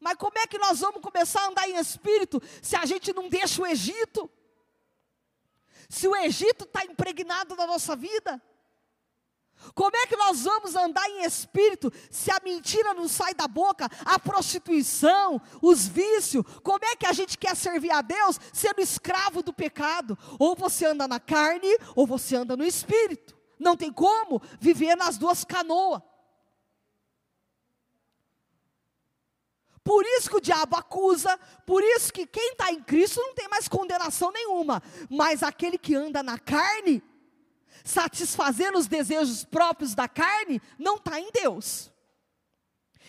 mas 0.00 0.14
como 0.14 0.38
é 0.38 0.46
que 0.46 0.56
nós 0.56 0.80
vamos 0.80 1.02
começar 1.02 1.42
a 1.42 1.48
andar 1.48 1.68
em 1.68 1.76
espírito 1.76 2.40
se 2.62 2.74
a 2.74 2.86
gente 2.86 3.12
não 3.12 3.28
deixa 3.28 3.60
o 3.60 3.66
Egito? 3.66 4.30
Se 5.90 6.06
o 6.06 6.14
Egito 6.14 6.64
está 6.64 6.84
impregnado 6.84 7.56
na 7.56 7.66
nossa 7.66 7.96
vida? 7.96 8.40
Como 9.74 9.94
é 9.96 10.06
que 10.06 10.16
nós 10.16 10.44
vamos 10.44 10.76
andar 10.76 11.04
em 11.10 11.24
espírito 11.24 11.92
se 12.08 12.30
a 12.30 12.40
mentira 12.44 12.94
não 12.94 13.08
sai 13.08 13.34
da 13.34 13.48
boca, 13.48 13.90
a 14.04 14.16
prostituição, 14.16 15.42
os 15.60 15.88
vícios? 15.88 16.44
Como 16.62 16.84
é 16.84 16.94
que 16.94 17.06
a 17.06 17.12
gente 17.12 17.36
quer 17.36 17.56
servir 17.56 17.90
a 17.90 18.02
Deus 18.02 18.38
sendo 18.52 18.80
escravo 18.80 19.42
do 19.42 19.52
pecado? 19.52 20.16
Ou 20.38 20.54
você 20.54 20.86
anda 20.86 21.08
na 21.08 21.18
carne, 21.18 21.76
ou 21.96 22.06
você 22.06 22.36
anda 22.36 22.56
no 22.56 22.64
espírito. 22.64 23.36
Não 23.58 23.76
tem 23.76 23.92
como 23.92 24.40
viver 24.60 24.94
nas 24.94 25.18
duas 25.18 25.44
canoas. 25.44 26.00
Por 29.90 30.04
isso 30.06 30.30
que 30.30 30.36
o 30.36 30.40
diabo 30.40 30.76
acusa, 30.76 31.36
por 31.66 31.82
isso 31.82 32.12
que 32.12 32.24
quem 32.24 32.52
está 32.52 32.70
em 32.70 32.80
Cristo 32.80 33.20
não 33.20 33.34
tem 33.34 33.48
mais 33.48 33.66
condenação 33.66 34.30
nenhuma, 34.30 34.80
mas 35.10 35.42
aquele 35.42 35.76
que 35.76 35.96
anda 35.96 36.22
na 36.22 36.38
carne, 36.38 37.02
satisfazendo 37.82 38.78
os 38.78 38.86
desejos 38.86 39.44
próprios 39.44 39.92
da 39.92 40.06
carne, 40.06 40.62
não 40.78 40.94
está 40.94 41.18
em 41.18 41.28
Deus. 41.32 41.90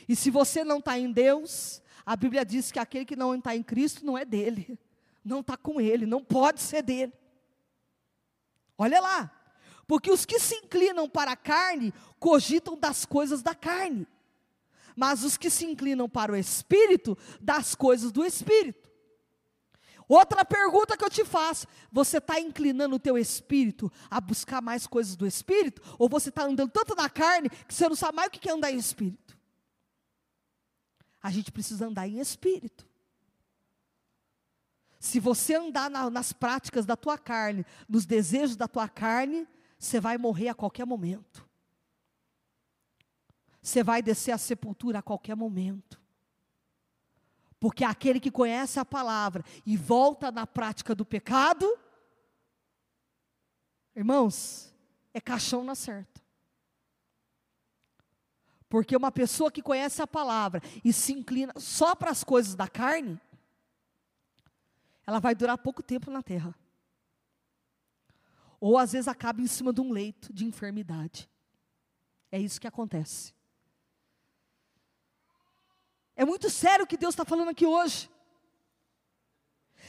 E 0.10 0.16
se 0.16 0.32
você 0.32 0.64
não 0.64 0.80
está 0.80 0.98
em 0.98 1.12
Deus, 1.12 1.84
a 2.04 2.16
Bíblia 2.16 2.44
diz 2.44 2.72
que 2.72 2.80
aquele 2.80 3.06
que 3.06 3.16
não 3.16 3.36
está 3.36 3.56
em 3.56 3.62
Cristo 3.62 4.04
não 4.04 4.18
é 4.18 4.26
dele, 4.26 4.80
não 5.24 5.42
está 5.42 5.56
com 5.56 5.80
ele, 5.80 6.08
não 6.08 6.24
pode 6.24 6.62
ser 6.62 6.82
dele. 6.82 7.14
Olha 8.76 9.00
lá, 9.00 9.32
porque 9.86 10.10
os 10.10 10.26
que 10.26 10.40
se 10.40 10.56
inclinam 10.56 11.08
para 11.08 11.34
a 11.34 11.38
carne 11.38 11.94
cogitam 12.20 12.76
das 12.76 13.06
coisas 13.06 13.44
da 13.44 13.54
carne 13.54 14.08
mas 14.96 15.24
os 15.24 15.38
que 15.38 15.50
se 15.50 15.66
inclinam 15.66 16.10
para 16.10 16.32
o 16.32 16.36
Espírito, 16.36 17.18
das 17.40 17.76
coisas 17.76 18.12
do 18.12 18.24
Espírito. 18.26 18.92
Outra 20.14 20.44
pergunta 20.44 20.98
que 20.98 21.06
eu 21.06 21.10
te 21.10 21.24
faço: 21.24 21.66
você 21.90 22.18
está 22.18 22.38
inclinando 22.38 22.98
o 22.98 23.00
teu 23.00 23.18
espírito 23.18 23.90
a 24.10 24.20
buscar 24.20 24.62
mais 24.62 24.86
coisas 24.86 25.16
do 25.16 25.26
espírito? 25.26 25.82
Ou 25.98 26.10
você 26.10 26.28
está 26.28 26.44
andando 26.44 26.70
tanto 26.70 26.94
na 26.96 27.10
carne 27.10 27.50
que 27.50 27.74
você 27.74 27.88
não 27.88 27.96
sabe 27.96 28.18
mais 28.18 28.28
o 28.28 28.32
que 28.32 28.50
é 28.50 28.52
andar 28.52 28.72
em 28.72 28.78
espírito? 28.78 29.38
A 31.24 31.32
gente 31.32 31.50
precisa 31.50 31.88
andar 31.88 32.10
em 32.10 32.20
espírito. 32.20 32.86
Se 35.00 35.18
você 35.18 35.56
andar 35.56 35.90
na, 35.90 36.10
nas 36.10 36.34
práticas 36.34 36.86
da 36.86 36.98
tua 36.98 37.18
carne, 37.18 37.66
nos 37.88 38.06
desejos 38.06 38.58
da 38.58 38.68
tua 38.68 38.90
carne, 38.90 39.48
você 39.80 40.00
vai 40.02 40.18
morrer 40.18 40.50
a 40.50 40.54
qualquer 40.54 40.86
momento. 40.86 41.50
Você 43.62 43.84
vai 43.84 44.02
descer 44.02 44.32
à 44.32 44.38
sepultura 44.38 45.00
a 45.00 45.04
qualquer 45.04 45.36
momento. 45.36 46.02
Porque 47.60 47.84
aquele 47.84 48.20
que 48.20 48.32
conhece 48.32 48.80
a 48.80 48.86
palavra 48.86 49.46
e 49.64 49.78
volta 49.78 50.32
na 50.32 50.48
prática 50.48 50.96
do 50.96 51.06
pecado, 51.06 51.78
irmãos, 53.96 54.74
é 55.14 55.22
caixão 55.22 55.64
na 55.64 55.76
certa. 55.76 56.20
Porque 58.68 58.96
uma 58.96 59.12
pessoa 59.12 59.52
que 59.52 59.62
conhece 59.62 60.02
a 60.02 60.08
palavra 60.08 60.60
e 60.84 60.92
se 60.92 61.14
inclina 61.14 61.54
só 61.58 61.94
para 61.94 62.10
as 62.10 62.24
coisas 62.24 62.56
da 62.56 62.68
carne, 62.68 63.20
ela 65.06 65.20
vai 65.20 65.36
durar 65.36 65.58
pouco 65.58 65.84
tempo 65.84 66.10
na 66.10 66.24
terra. 66.24 66.56
Ou 68.60 68.78
às 68.78 68.94
vezes 68.94 69.08
acaba 69.08 69.42
em 69.42 69.48
cima 69.48 69.72
de 69.72 69.82
um 69.82 69.92
leito 69.92 70.34
de 70.34 70.46
enfermidade. 70.46 71.30
É 72.32 72.40
isso 72.40 72.62
que 72.62 72.68
acontece. 72.68 73.34
É 76.22 76.26
muito 76.26 76.52
sério 76.52 76.86
o 76.86 76.88
que 76.88 76.98
Deus 76.98 77.14
está 77.16 77.26
falando 77.26 77.50
aqui 77.50 77.66
hoje. 77.66 78.08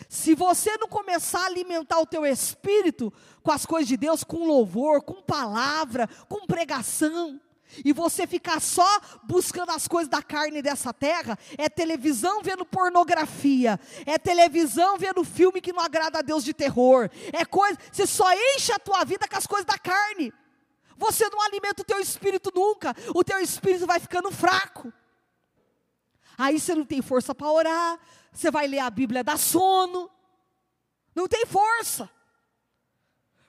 Se 0.09 0.35
você 0.35 0.79
não 0.79 0.89
começar 0.89 1.43
a 1.43 1.45
alimentar 1.45 2.01
o 2.01 2.07
teu 2.07 2.25
espírito 2.25 3.12
com 3.43 3.53
as 3.53 3.67
coisas 3.67 3.87
de 3.87 3.99
Deus, 3.99 4.25
com 4.25 4.47
louvor, 4.47 5.03
com 5.03 5.21
palavra, 5.21 6.09
com 6.31 6.47
pregação, 6.47 7.39
e 7.85 7.93
você 7.93 8.27
ficar 8.27 8.62
só 8.62 8.89
buscando 9.25 9.73
as 9.73 9.87
coisas 9.87 10.09
da 10.09 10.23
carne 10.23 10.62
dessa 10.62 10.91
terra, 10.91 11.39
é 11.59 11.69
televisão 11.69 12.41
vendo 12.43 12.65
pornografia, 12.65 13.79
é 14.07 14.17
televisão 14.17 14.97
vendo 14.97 15.23
filme 15.25 15.61
que 15.61 15.71
não 15.71 15.83
agrada 15.83 16.21
a 16.21 16.23
Deus 16.23 16.43
de 16.43 16.55
terror, 16.55 17.11
é 17.31 17.45
coisa, 17.45 17.79
você 17.93 18.07
só 18.07 18.33
enche 18.33 18.73
a 18.73 18.79
tua 18.79 19.05
vida 19.05 19.29
com 19.29 19.37
as 19.37 19.47
coisas 19.47 19.67
da 19.67 19.77
carne. 19.77 20.33
Você 20.97 21.29
não 21.29 21.43
alimenta 21.43 21.83
o 21.83 21.85
teu 21.85 22.01
espírito 22.01 22.51
nunca, 22.55 22.97
o 23.15 23.23
teu 23.23 23.39
espírito 23.39 23.87
vai 23.87 24.01
ficando 24.01 24.31
fraco. 24.31 24.91
Aí 26.37 26.59
você 26.59 26.75
não 26.75 26.85
tem 26.85 27.03
força 27.03 27.35
para 27.35 27.51
orar, 27.51 27.99
você 28.33 28.51
vai 28.51 28.67
ler 28.67 28.81
a 28.81 28.91
Bíblia 28.91 29.23
dá 29.23 29.37
sono. 29.37 30.11
Não 31.15 31.29
tem 31.29 31.45
força. 31.45 32.11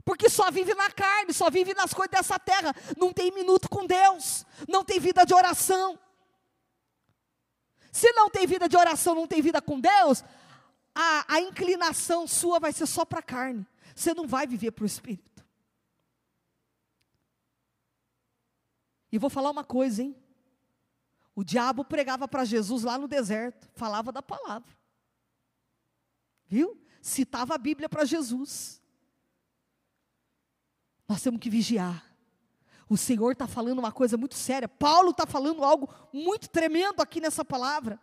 Porque 0.06 0.30
só 0.30 0.52
vive 0.52 0.74
na 0.74 0.92
carne, 0.92 1.34
só 1.34 1.50
vive 1.50 1.74
nas 1.74 1.94
coisas 1.94 2.12
dessa 2.12 2.38
terra, 2.38 2.76
não 2.98 3.14
tem 3.14 3.32
minuto 3.32 3.70
com 3.70 3.86
Deus, 3.86 4.46
não 4.68 4.84
tem 4.84 5.00
vida 5.00 5.26
de 5.26 5.34
oração. 5.34 5.98
Se 7.92 8.12
não 8.12 8.30
tem 8.30 8.46
vida 8.46 8.68
de 8.68 8.76
oração, 8.76 9.16
não 9.16 9.28
tem 9.28 9.42
vida 9.42 9.62
com 9.62 9.80
Deus, 9.80 10.24
a, 10.94 11.36
a 11.36 11.40
inclinação 11.40 12.28
sua 12.28 12.60
vai 12.60 12.74
ser 12.74 12.86
só 12.86 13.06
para 13.06 13.20
a 13.20 13.24
carne. 13.24 13.66
Você 13.96 14.14
não 14.14 14.28
vai 14.28 14.46
viver 14.46 14.72
para 14.72 14.84
o 14.84 14.88
Espírito. 14.88 15.46
E 19.12 19.18
vou 19.18 19.30
falar 19.30 19.52
uma 19.52 19.64
coisa, 19.64 20.02
hein? 20.02 20.16
O 21.36 21.44
diabo 21.44 21.84
pregava 21.84 22.28
para 22.28 22.46
Jesus 22.46 22.84
lá 22.84 22.98
no 22.98 23.08
deserto, 23.08 23.70
falava 23.74 24.12
da 24.12 24.22
palavra. 24.22 24.72
Viu? 26.46 26.80
Citava 27.02 27.56
a 27.56 27.58
Bíblia 27.58 27.90
para 27.90 28.06
Jesus. 28.06 28.82
Nós 31.08 31.22
temos 31.22 31.40
que 31.40 31.50
vigiar. 31.50 32.06
O 32.88 32.98
Senhor 32.98 33.32
está 33.32 33.48
falando 33.48 33.80
uma 33.80 33.92
coisa 33.92 34.16
muito 34.18 34.36
séria. 34.36 34.68
Paulo 34.68 35.10
está 35.10 35.26
falando 35.26 35.64
algo 35.64 35.90
muito 36.14 36.50
tremendo 36.50 37.02
aqui 37.02 37.20
nessa 37.20 37.44
palavra. 37.44 38.00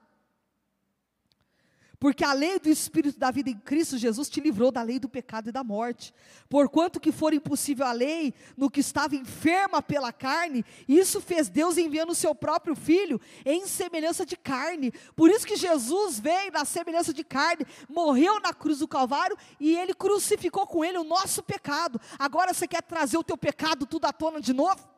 Porque 2.00 2.24
a 2.24 2.32
lei 2.32 2.58
do 2.58 2.70
Espírito 2.70 3.18
da 3.18 3.30
vida 3.30 3.50
em 3.50 3.58
Cristo 3.58 3.98
Jesus 3.98 4.30
te 4.30 4.40
livrou 4.40 4.72
da 4.72 4.80
lei 4.80 4.98
do 4.98 5.06
pecado 5.06 5.50
e 5.50 5.52
da 5.52 5.62
morte. 5.62 6.14
Porquanto 6.48 6.98
que 6.98 7.12
for 7.12 7.34
impossível 7.34 7.84
a 7.84 7.92
lei 7.92 8.32
no 8.56 8.70
que 8.70 8.80
estava 8.80 9.14
enferma 9.14 9.82
pela 9.82 10.10
carne, 10.10 10.64
isso 10.88 11.20
fez 11.20 11.50
Deus 11.50 11.76
enviando 11.76 12.12
o 12.12 12.14
seu 12.14 12.34
próprio 12.34 12.74
Filho 12.74 13.20
em 13.44 13.66
semelhança 13.66 14.24
de 14.24 14.34
carne. 14.34 14.92
Por 15.14 15.30
isso 15.30 15.46
que 15.46 15.56
Jesus 15.56 16.18
veio 16.18 16.50
na 16.50 16.64
semelhança 16.64 17.12
de 17.12 17.22
carne, 17.22 17.66
morreu 17.86 18.40
na 18.40 18.54
cruz 18.54 18.78
do 18.78 18.88
Calvário 18.88 19.36
e 19.60 19.76
ele 19.76 19.92
crucificou 19.92 20.66
com 20.66 20.82
ele 20.82 20.96
o 20.96 21.04
nosso 21.04 21.42
pecado. 21.42 22.00
Agora 22.18 22.54
você 22.54 22.66
quer 22.66 22.80
trazer 22.82 23.18
o 23.18 23.24
teu 23.24 23.36
pecado 23.36 23.84
tudo 23.84 24.06
à 24.06 24.12
tona 24.12 24.40
de 24.40 24.54
novo? 24.54 24.88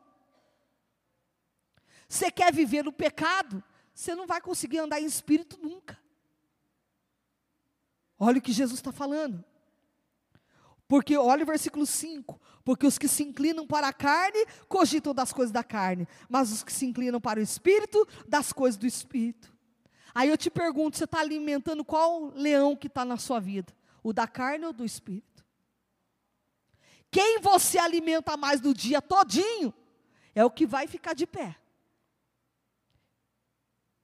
Você 2.07 2.31
quer 2.31 2.53
viver 2.53 2.85
no 2.85 2.93
pecado? 2.93 3.61
Você 3.93 4.15
não 4.15 4.25
vai 4.25 4.39
conseguir 4.39 4.79
andar 4.79 5.01
em 5.01 5.05
espírito 5.05 5.59
nunca. 5.61 6.01
Olha 8.19 8.39
o 8.39 8.41
que 8.41 8.51
Jesus 8.51 8.79
está 8.79 8.91
falando. 8.91 9.43
Porque, 10.87 11.17
olha 11.17 11.43
o 11.43 11.47
versículo 11.47 11.85
5: 11.85 12.39
Porque 12.63 12.85
os 12.85 12.97
que 12.97 13.07
se 13.07 13.23
inclinam 13.23 13.65
para 13.65 13.87
a 13.87 13.93
carne 13.93 14.45
cogitam 14.67 15.13
das 15.13 15.33
coisas 15.33 15.51
da 15.51 15.63
carne, 15.63 16.07
mas 16.29 16.51
os 16.51 16.63
que 16.63 16.71
se 16.71 16.85
inclinam 16.85 17.19
para 17.19 17.39
o 17.39 17.43
espírito, 17.43 18.07
das 18.27 18.53
coisas 18.53 18.77
do 18.77 18.85
espírito. 18.85 19.53
Aí 20.13 20.29
eu 20.29 20.37
te 20.37 20.49
pergunto: 20.49 20.97
você 20.97 21.05
está 21.05 21.19
alimentando 21.19 21.83
qual 21.83 22.31
leão 22.35 22.75
que 22.75 22.87
está 22.87 23.03
na 23.03 23.17
sua 23.17 23.39
vida? 23.39 23.73
O 24.03 24.13
da 24.13 24.27
carne 24.27 24.65
ou 24.65 24.73
do 24.73 24.85
espírito? 24.85 25.43
Quem 27.09 27.39
você 27.39 27.77
alimenta 27.77 28.35
mais 28.35 28.59
do 28.59 28.73
dia 28.73 29.01
todinho 29.01 29.73
é 30.35 30.43
o 30.43 30.51
que 30.51 30.65
vai 30.65 30.87
ficar 30.87 31.13
de 31.13 31.25
pé. 31.25 31.55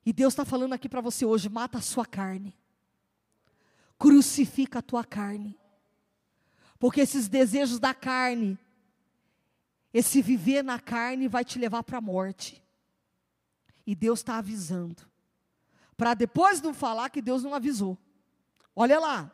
E 0.05 0.13
Deus 0.13 0.33
está 0.33 0.45
falando 0.45 0.73
aqui 0.73 0.87
para 0.89 1.01
você 1.01 1.25
hoje: 1.25 1.49
mata 1.49 1.77
a 1.77 1.81
sua 1.81 2.05
carne 2.05 2.57
crucifica 3.99 4.79
a 4.79 4.81
tua 4.81 5.03
carne. 5.03 5.59
Porque 6.79 7.01
esses 7.01 7.27
desejos 7.27 7.77
da 7.77 7.93
carne, 7.93 8.57
esse 9.93 10.21
viver 10.21 10.63
na 10.63 10.79
carne 10.79 11.27
vai 11.27 11.43
te 11.43 11.59
levar 11.59 11.83
para 11.83 11.97
a 11.97 12.01
morte. 12.01 12.63
E 13.85 13.93
Deus 13.93 14.19
está 14.19 14.37
avisando. 14.37 15.03
Para 15.97 16.13
depois 16.13 16.61
não 16.61 16.73
falar 16.73 17.09
que 17.09 17.21
Deus 17.21 17.43
não 17.43 17.53
avisou. 17.53 17.97
Olha 18.73 18.97
lá. 18.97 19.29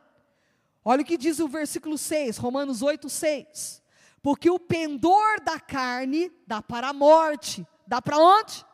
Olha 0.84 1.04
o 1.04 1.06
que 1.06 1.18
diz 1.18 1.40
o 1.40 1.48
versículo 1.48 1.98
6, 1.98 2.38
Romanos 2.38 2.82
8, 2.82 3.08
6. 3.08 3.84
Porque 4.22 4.50
o 4.50 4.60
pendor 4.60 5.40
da 5.42 5.60
carne 5.60 6.32
dá 6.48 6.62
para 6.62 6.90
a 6.90 6.94
morte. 6.94 7.66
Dá 7.86 8.02
para 8.02 8.18
onde? 8.18 8.66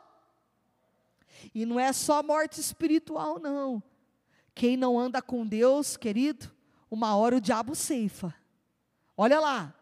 E 1.54 1.66
não 1.66 1.78
é 1.78 1.92
só 1.92 2.24
morte 2.24 2.62
espiritual, 2.62 3.40
não. 3.40 3.84
Quem 4.54 4.76
não 4.76 5.00
anda 5.00 5.22
com 5.22 5.46
Deus, 5.46 5.98
querido, 5.98 6.52
uma 6.90 7.16
hora 7.16 7.38
o 7.38 7.42
diabo 7.42 7.76
ceifa. 7.76 8.34
Olha 9.16 9.40
lá. 9.40 9.74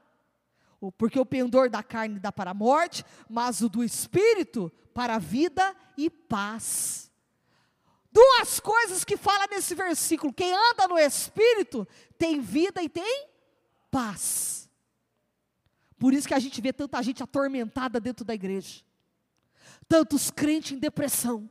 Porque 0.97 1.19
o 1.19 1.25
pendor 1.25 1.69
da 1.69 1.84
carne 1.84 2.19
dá 2.19 2.32
para 2.32 2.51
a 2.51 2.53
morte, 2.53 3.03
mas 3.29 3.62
o 3.62 3.67
do 3.67 3.84
espírito 3.84 4.71
para 4.93 5.15
a 5.15 5.19
vida 5.19 5.75
e 5.97 6.10
paz. 6.10 7.12
Duas 8.12 8.60
coisas 8.60 9.03
que 9.03 9.17
fala 9.17 9.45
nesse 9.47 9.75
versículo: 9.75 10.34
quem 10.34 10.53
anda 10.53 10.88
no 10.88 10.97
espírito 10.97 11.88
tem 12.17 12.39
vida 12.39 12.82
e 12.82 12.88
tem 12.88 13.27
paz. 13.91 14.69
Por 15.97 16.13
isso 16.13 16.27
que 16.27 16.34
a 16.34 16.39
gente 16.39 16.62
vê 16.62 16.71
tanta 16.71 17.01
gente 17.03 17.21
atormentada 17.21 17.99
dentro 17.99 18.23
da 18.23 18.34
igreja, 18.34 18.82
tantos 19.88 20.32
crentes 20.32 20.71
em 20.71 20.79
depressão 20.79 21.49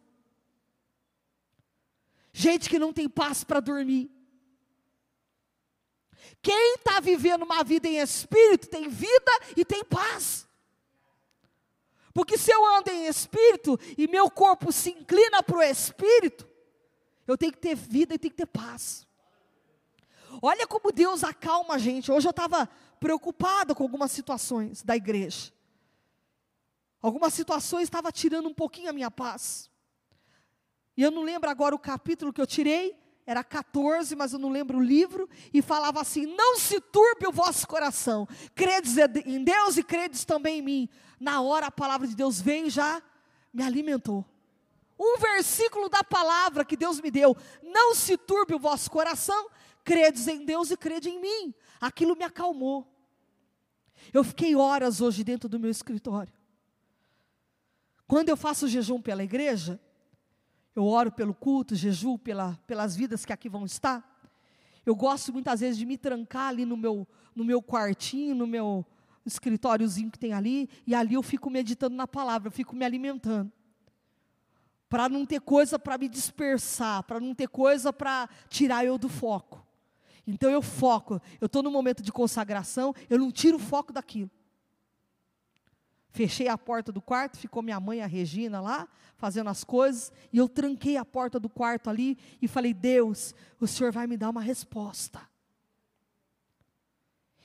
gente 2.39 2.71
que 2.71 2.79
não 2.79 2.93
tem 2.93 3.09
paz 3.09 3.43
para 3.43 3.59
dormir. 3.59 4.09
Quem 6.41 6.77
está 6.77 7.01
vivendo 7.01 7.43
uma 7.43 7.65
vida 7.65 7.89
em 7.89 7.99
espírito 7.99 8.69
tem 8.69 8.89
vida 8.89 9.33
e 9.57 9.65
tem 9.65 9.85
paz. 9.85 10.47
Porque 12.15 12.39
se 12.39 12.53
eu 12.53 12.65
ando 12.77 12.91
em 12.91 13.07
espírito 13.07 13.79
e 13.97 14.07
meu 14.07 14.31
corpo 14.31 14.71
se 14.71 14.91
inclina 14.91 15.43
para 15.43 15.57
o 15.57 15.63
espírito, 15.63 16.49
eu 17.27 17.37
tenho 17.37 17.51
que 17.53 17.59
ter 17.59 17.75
vida 17.75 18.15
e 18.15 18.19
tenho 18.19 18.31
que 18.31 18.37
ter 18.37 18.47
paz. 18.47 19.05
Olha 20.41 20.65
como 20.65 20.93
Deus 20.93 21.25
acalma 21.25 21.75
a 21.75 21.79
gente. 21.79 22.13
Hoje 22.13 22.29
eu 22.29 22.31
estava 22.31 22.69
preocupada 23.01 23.75
com 23.75 23.83
algumas 23.83 24.13
situações 24.13 24.85
da 24.85 24.95
igreja. 24.95 25.53
Algumas 27.03 27.35
situações 27.35 27.85
estavam 27.85 28.13
tirando 28.13 28.49
um 28.49 28.55
pouquinho 28.55 28.91
a 28.91 28.93
minha 28.93 29.11
paz. 29.11 29.68
E 30.99 31.03
eu 31.05 31.13
não 31.13 31.23
lembro 31.23 31.49
agora 31.49 31.77
o 31.77 31.79
capítulo 31.79 32.33
que 32.33 32.41
eu 32.41 32.47
tirei, 32.47 32.99
era 33.25 33.45
14, 33.45 34.17
mas 34.17 34.33
eu 34.33 34.39
não 34.41 34.51
lembro 34.51 34.79
o 34.79 34.83
livro, 34.83 35.29
e 35.55 35.63
falava 35.63 36.01
assim: 36.01 36.27
Não 36.27 36.59
se 36.59 36.81
turbe 36.81 37.25
o 37.25 37.31
vosso 37.31 37.69
coração, 37.69 38.27
credes 38.53 38.97
em 39.25 39.45
Deus 39.45 39.77
e 39.77 39.85
credes 39.85 40.25
também 40.25 40.59
em 40.59 40.63
mim. 40.63 40.89
Na 41.21 41.41
hora 41.41 41.67
a 41.67 41.71
palavra 41.71 42.09
de 42.09 42.17
Deus 42.17 42.43
e 42.45 42.69
já 42.69 43.01
me 43.55 43.63
alimentou. 43.63 44.25
Um 44.99 45.19
versículo 45.19 45.89
da 45.89 46.03
palavra 46.03 46.65
que 46.65 46.77
Deus 46.77 47.01
me 47.01 47.13
deu: 47.13 47.37
Não 47.63 47.95
se 47.95 48.17
turbe 48.17 48.57
o 48.57 48.59
vosso 48.59 48.91
coração, 48.91 49.49
credes 49.85 50.27
em 50.27 50.45
Deus 50.45 50.73
e 50.73 50.77
crede 50.77 51.11
em 51.11 51.21
mim. 51.21 51.55
Aquilo 51.81 52.17
me 52.17 52.25
acalmou. 52.25 52.85
Eu 54.13 54.25
fiquei 54.25 54.57
horas 54.57 55.01
hoje 55.01 55.23
dentro 55.23 55.49
do 55.49 55.61
meu 55.61 55.71
escritório. 55.71 56.33
Quando 58.09 58.31
eu 58.31 58.37
faço 58.37 58.67
jejum 58.67 59.01
pela 59.01 59.23
igreja, 59.23 59.81
eu 60.79 60.87
oro 60.87 61.11
pelo 61.11 61.35
culto, 61.35 61.75
jejuo 61.75 62.17
pela, 62.17 62.57
pelas 62.65 62.95
vidas 62.95 63.25
que 63.25 63.33
aqui 63.33 63.49
vão 63.49 63.65
estar. 63.65 64.17
Eu 64.87 64.95
gosto 64.95 65.33
muitas 65.33 65.59
vezes 65.59 65.77
de 65.77 65.85
me 65.85 65.99
trancar 65.99 66.51
ali 66.51 66.65
no 66.65 66.77
meu, 66.77 67.05
no 67.35 67.45
meu 67.45 67.61
quartinho, 67.61 68.33
no 68.33 68.47
meu 68.47 68.87
escritóriozinho 69.27 70.09
que 70.09 70.21
tem 70.21 70.33
ali, 70.33 70.71
e 70.87 70.95
ali 70.95 71.15
eu 71.15 71.23
fico 71.23 71.51
meditando 71.51 71.97
na 71.97 72.07
palavra, 72.07 72.47
eu 72.47 72.53
fico 72.53 72.77
me 72.77 72.85
alimentando. 72.85 73.51
Para 74.89 75.09
não 75.09 75.27
ter 75.27 75.41
coisa 75.41 75.81
para 75.81 75.99
me 75.99 76.09
dispersar, 76.09 77.03
para 77.03 77.19
não 77.19 77.35
ter 77.35 77.49
coisa 77.49 77.93
para 77.93 78.29
tirar 78.49 78.85
eu 78.85 78.97
do 78.97 79.09
foco. 79.09 79.67
Então 80.25 80.49
eu 80.49 80.63
foco, 80.63 81.21
eu 81.41 81.47
estou 81.47 81.61
no 81.61 81.73
momento 81.73 82.05
de 82.05 82.13
consagração, 82.13 82.95
eu 83.11 83.19
não 83.19 83.33
tiro 83.33 83.57
o 83.57 83.61
foco 83.61 83.93
daquilo. 83.93 84.31
Fechei 86.11 86.49
a 86.49 86.57
porta 86.57 86.91
do 86.91 87.01
quarto, 87.01 87.37
ficou 87.37 87.63
minha 87.63 87.79
mãe, 87.79 88.01
a 88.01 88.07
Regina, 88.07 88.61
lá, 88.61 88.89
fazendo 89.17 89.51
as 89.51 89.65
coisas, 89.65 90.13
e 90.33 90.39
eu 90.39 90.49
tranquei 90.49 90.97
a 90.97 91.05
porta 91.05 91.39
do 91.39 91.49
quarto 91.49 91.91
ali 91.91 92.17
e 92.41 92.49
falei: 92.49 92.73
Deus, 92.73 93.35
o 93.61 93.67
Senhor 93.67 93.93
vai 93.93 94.07
me 94.07 94.17
dar 94.17 94.31
uma 94.31 94.41
resposta. 94.41 95.21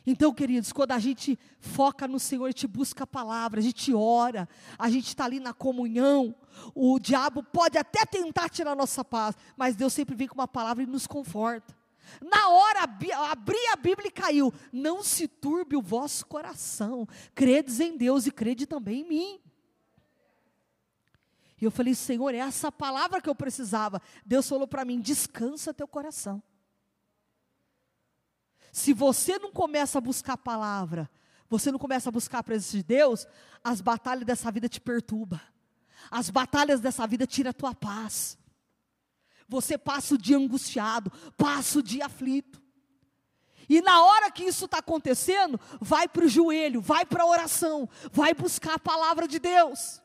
Então, 0.05 0.33
queridos, 0.33 0.73
quando 0.73 0.91
a 0.91 0.99
gente 0.99 1.39
foca 1.59 2.07
no 2.07 2.19
Senhor, 2.19 2.45
a 2.45 2.49
gente 2.49 2.67
busca 2.67 3.05
a 3.05 3.07
palavra, 3.07 3.59
a 3.59 3.63
gente 3.63 3.93
ora, 3.93 4.49
a 4.77 4.89
gente 4.89 5.07
está 5.07 5.23
ali 5.23 5.39
na 5.39 5.53
comunhão, 5.53 6.35
o 6.75 6.99
diabo 6.99 7.41
pode 7.41 7.77
até 7.77 8.05
tentar 8.05 8.49
tirar 8.49 8.71
a 8.71 8.75
nossa 8.75 9.03
paz, 9.05 9.35
mas 9.55 9.77
Deus 9.77 9.93
sempre 9.93 10.13
vem 10.13 10.27
com 10.27 10.35
uma 10.35 10.47
palavra 10.47 10.83
e 10.83 10.85
nos 10.85 11.07
conforta. 11.07 11.73
Na 12.21 12.49
hora, 12.49 12.83
abri 12.83 13.57
a 13.71 13.75
Bíblia 13.75 14.07
e 14.07 14.11
caiu. 14.11 14.53
Não 14.71 15.03
se 15.03 15.27
turbe 15.27 15.75
o 15.75 15.81
vosso 15.81 16.25
coração. 16.25 17.07
Credes 17.33 17.79
em 17.79 17.97
Deus 17.97 18.25
e 18.25 18.31
crede 18.31 18.65
também 18.65 19.01
em 19.01 19.07
mim. 19.07 19.39
E 21.59 21.65
eu 21.65 21.71
falei, 21.71 21.95
Senhor, 21.95 22.33
é 22.33 22.39
essa 22.39 22.71
palavra 22.71 23.21
que 23.21 23.29
eu 23.29 23.35
precisava. 23.35 24.01
Deus 24.25 24.47
falou 24.47 24.67
para 24.67 24.83
mim: 24.83 24.99
descansa 24.99 25.73
teu 25.73 25.87
coração. 25.87 26.43
Se 28.71 28.91
você 28.91 29.37
não 29.37 29.51
começa 29.51 29.99
a 29.99 30.01
buscar 30.01 30.33
a 30.33 30.37
palavra, 30.37 31.09
você 31.49 31.71
não 31.71 31.77
começa 31.77 32.09
a 32.09 32.11
buscar 32.11 32.39
a 32.39 32.43
presença 32.43 32.75
de 32.75 32.83
Deus, 32.83 33.27
as 33.63 33.79
batalhas 33.79 34.25
dessa 34.25 34.51
vida 34.51 34.67
te 34.67 34.81
perturbam. 34.81 35.39
As 36.09 36.29
batalhas 36.29 36.81
dessa 36.81 37.05
vida 37.07 37.25
tiram 37.27 37.51
a 37.51 37.53
tua 37.53 37.73
paz. 37.73 38.37
Você 39.53 39.77
passa 39.77 40.15
o 40.15 40.17
dia 40.17 40.35
angustiado, 40.35 41.11
passa 41.37 41.77
o 41.77 41.83
dia 41.83 42.07
aflito. 42.07 42.59
E 43.69 43.81
na 43.81 44.03
hora 44.03 44.31
que 44.31 44.43
isso 44.43 44.65
está 44.65 44.79
acontecendo, 44.79 45.59
vai 45.79 46.07
para 46.07 46.25
o 46.25 46.27
joelho, 46.27 46.81
vai 46.81 47.05
para 47.05 47.21
a 47.21 47.27
oração, 47.27 47.87
vai 48.11 48.33
buscar 48.33 48.73
a 48.73 48.79
palavra 48.79 49.27
de 49.27 49.37
Deus. 49.37 50.01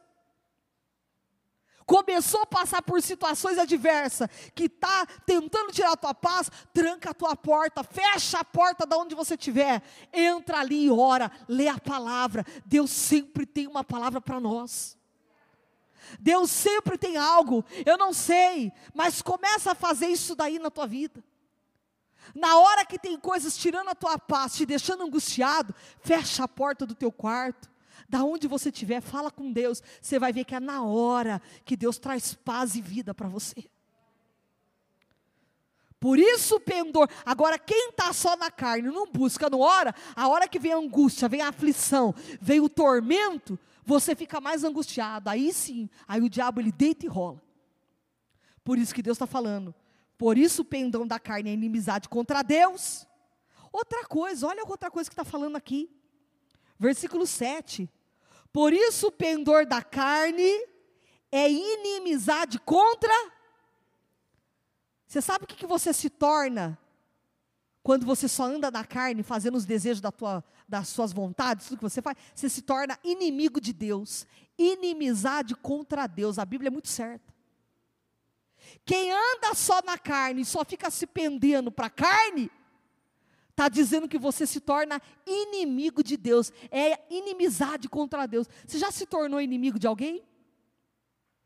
Começou 1.86 2.42
a 2.42 2.46
passar 2.46 2.82
por 2.82 3.00
situações 3.00 3.56
adversas, 3.56 4.28
que 4.54 4.64
está 4.64 5.06
tentando 5.24 5.72
tirar 5.72 5.92
a 5.92 5.96
tua 5.96 6.12
paz, 6.12 6.50
tranca 6.74 7.08
a 7.08 7.14
tua 7.14 7.34
porta, 7.34 7.82
fecha 7.82 8.40
a 8.40 8.44
porta 8.44 8.86
de 8.86 8.94
onde 8.94 9.14
você 9.14 9.32
estiver, 9.32 9.82
entra 10.12 10.58
ali 10.58 10.84
e 10.84 10.90
ora, 10.90 11.32
lê 11.48 11.68
a 11.68 11.80
palavra. 11.80 12.44
Deus 12.66 12.90
sempre 12.90 13.46
tem 13.46 13.66
uma 13.66 13.82
palavra 13.82 14.20
para 14.20 14.38
nós. 14.38 14.97
Deus 16.20 16.50
sempre 16.50 16.96
tem 16.96 17.16
algo, 17.16 17.64
eu 17.84 17.96
não 17.96 18.12
sei, 18.12 18.72
mas 18.94 19.22
começa 19.22 19.72
a 19.72 19.74
fazer 19.74 20.06
isso 20.06 20.34
daí 20.34 20.58
na 20.58 20.70
tua 20.70 20.86
vida. 20.86 21.22
Na 22.34 22.58
hora 22.58 22.84
que 22.84 22.98
tem 22.98 23.18
coisas 23.18 23.56
tirando 23.56 23.88
a 23.88 23.94
tua 23.94 24.18
paz, 24.18 24.54
te 24.54 24.66
deixando 24.66 25.02
angustiado, 25.04 25.74
fecha 26.00 26.44
a 26.44 26.48
porta 26.48 26.84
do 26.84 26.94
teu 26.94 27.10
quarto. 27.10 27.70
Da 28.08 28.22
onde 28.24 28.48
você 28.48 28.70
estiver, 28.70 29.00
fala 29.00 29.30
com 29.30 29.52
Deus. 29.52 29.82
Você 30.00 30.18
vai 30.18 30.32
ver 30.32 30.44
que 30.44 30.54
é 30.54 30.60
na 30.60 30.82
hora 30.82 31.42
que 31.64 31.76
Deus 31.76 31.98
traz 31.98 32.34
paz 32.34 32.74
e 32.74 32.80
vida 32.80 33.14
para 33.14 33.28
você. 33.28 33.68
Por 36.00 36.18
isso 36.18 36.60
pendor. 36.60 37.08
Agora, 37.26 37.58
quem 37.58 37.90
está 37.90 38.12
só 38.12 38.36
na 38.36 38.50
carne, 38.50 38.88
não 38.88 39.06
busca, 39.06 39.50
não 39.50 39.60
ora, 39.60 39.94
a 40.14 40.28
hora 40.28 40.46
que 40.46 40.58
vem 40.58 40.72
a 40.72 40.76
angústia, 40.76 41.28
vem 41.28 41.40
a 41.40 41.48
aflição, 41.48 42.14
vem 42.40 42.60
o 42.60 42.68
tormento, 42.68 43.58
você 43.88 44.14
fica 44.14 44.38
mais 44.38 44.64
angustiado. 44.64 45.30
Aí 45.30 45.50
sim, 45.50 45.88
aí 46.06 46.20
o 46.20 46.28
diabo 46.28 46.60
ele 46.60 46.70
deita 46.70 47.06
e 47.06 47.08
rola. 47.08 47.42
Por 48.62 48.78
isso 48.78 48.94
que 48.94 49.02
Deus 49.02 49.14
está 49.16 49.26
falando. 49.26 49.74
Por 50.18 50.36
isso 50.36 50.60
o 50.60 50.64
pendão 50.64 51.06
da 51.06 51.18
carne 51.18 51.48
é 51.48 51.54
inimizade 51.54 52.06
contra 52.06 52.42
Deus. 52.42 53.06
Outra 53.72 54.04
coisa, 54.04 54.46
olha 54.46 54.62
outra 54.66 54.90
coisa 54.90 55.08
que 55.08 55.14
está 55.14 55.24
falando 55.24 55.56
aqui. 55.56 55.90
Versículo 56.78 57.26
7. 57.26 57.88
Por 58.52 58.74
isso 58.74 59.06
o 59.06 59.12
pendor 59.12 59.64
da 59.64 59.80
carne 59.80 60.66
é 61.32 61.50
inimizade 61.50 62.58
contra. 62.58 63.12
Você 65.06 65.22
sabe 65.22 65.44
o 65.44 65.46
que, 65.46 65.56
que 65.56 65.66
você 65.66 65.94
se 65.94 66.10
torna 66.10 66.78
quando 67.82 68.04
você 68.04 68.28
só 68.28 68.44
anda 68.44 68.70
na 68.70 68.84
carne, 68.84 69.22
fazendo 69.22 69.56
os 69.56 69.64
desejos 69.64 70.02
da 70.02 70.12
tua, 70.12 70.44
das 70.68 70.88
suas 70.88 71.12
vontades, 71.12 71.68
tudo 71.68 71.78
que 71.78 71.84
você 71.84 72.02
faz? 72.02 72.16
Você 72.34 72.48
se 72.48 72.62
torna 72.62 72.98
inimigo 73.02 73.60
de 73.60 73.72
Deus. 73.72 74.26
Inimizade 74.58 75.54
contra 75.54 76.06
Deus. 76.06 76.38
A 76.38 76.44
Bíblia 76.44 76.68
é 76.68 76.70
muito 76.70 76.88
certa. 76.88 77.34
Quem 78.84 79.10
anda 79.10 79.54
só 79.54 79.80
na 79.82 79.96
carne, 79.96 80.44
só 80.44 80.64
fica 80.64 80.90
se 80.90 81.06
pendendo 81.06 81.70
para 81.72 81.86
a 81.86 81.90
carne, 81.90 82.50
está 83.50 83.68
dizendo 83.68 84.08
que 84.08 84.18
você 84.18 84.46
se 84.46 84.60
torna 84.60 85.00
inimigo 85.26 86.02
de 86.02 86.16
Deus, 86.16 86.52
é 86.70 87.00
inimizade 87.12 87.88
contra 87.88 88.26
Deus. 88.26 88.46
Você 88.66 88.78
já 88.78 88.90
se 88.90 89.06
tornou 89.06 89.40
inimigo 89.40 89.78
de 89.78 89.86
alguém? 89.86 90.22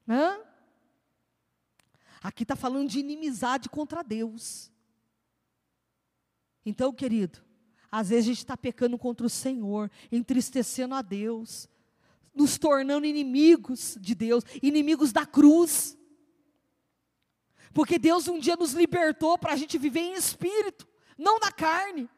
Hã? 0.08 0.38
Aqui 2.22 2.42
está 2.42 2.54
falando 2.56 2.88
de 2.88 2.98
inimizade 2.98 3.68
contra 3.68 4.02
Deus. 4.02 4.70
Então, 6.64 6.92
querido, 6.92 7.42
às 7.92 8.08
vezes 8.08 8.24
a 8.24 8.28
gente 8.28 8.38
está 8.38 8.56
pecando 8.56 8.96
contra 8.96 9.26
o 9.26 9.30
Senhor, 9.30 9.90
entristecendo 10.10 10.94
a 10.94 11.02
Deus, 11.02 11.68
nos 12.34 12.56
tornando 12.56 13.04
inimigos 13.04 13.98
de 14.00 14.14
Deus, 14.14 14.42
inimigos 14.62 15.12
da 15.12 15.26
cruz. 15.26 15.98
Porque 17.74 17.98
Deus 17.98 18.26
um 18.28 18.38
dia 18.38 18.56
nos 18.56 18.72
libertou 18.72 19.36
para 19.36 19.52
a 19.52 19.56
gente 19.56 19.76
viver 19.76 20.00
em 20.00 20.14
espírito, 20.14 20.88
não 21.18 21.38
na 21.38 21.52
carne. 21.52 22.08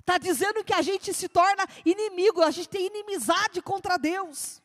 Está 0.00 0.16
dizendo 0.16 0.64
que 0.64 0.72
a 0.72 0.80
gente 0.80 1.12
se 1.12 1.28
torna 1.28 1.66
inimigo, 1.84 2.40
a 2.40 2.50
gente 2.50 2.70
tem 2.70 2.86
inimizade 2.86 3.60
contra 3.60 3.98
Deus. 3.98 4.62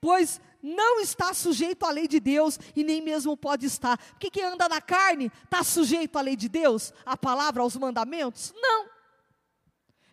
Pois 0.00 0.40
não 0.62 1.00
está 1.00 1.32
sujeito 1.32 1.84
à 1.84 1.90
lei 1.90 2.08
de 2.08 2.20
Deus 2.20 2.58
e 2.74 2.82
nem 2.84 3.00
mesmo 3.00 3.36
pode 3.36 3.66
estar. 3.66 3.96
Porque 3.98 4.30
quem 4.30 4.44
anda 4.44 4.68
na 4.68 4.80
carne 4.80 5.30
está 5.44 5.62
sujeito 5.62 6.16
à 6.18 6.20
lei 6.20 6.36
de 6.36 6.48
Deus, 6.48 6.92
à 7.04 7.16
palavra, 7.16 7.62
aos 7.62 7.76
mandamentos? 7.76 8.52
Não. 8.56 8.86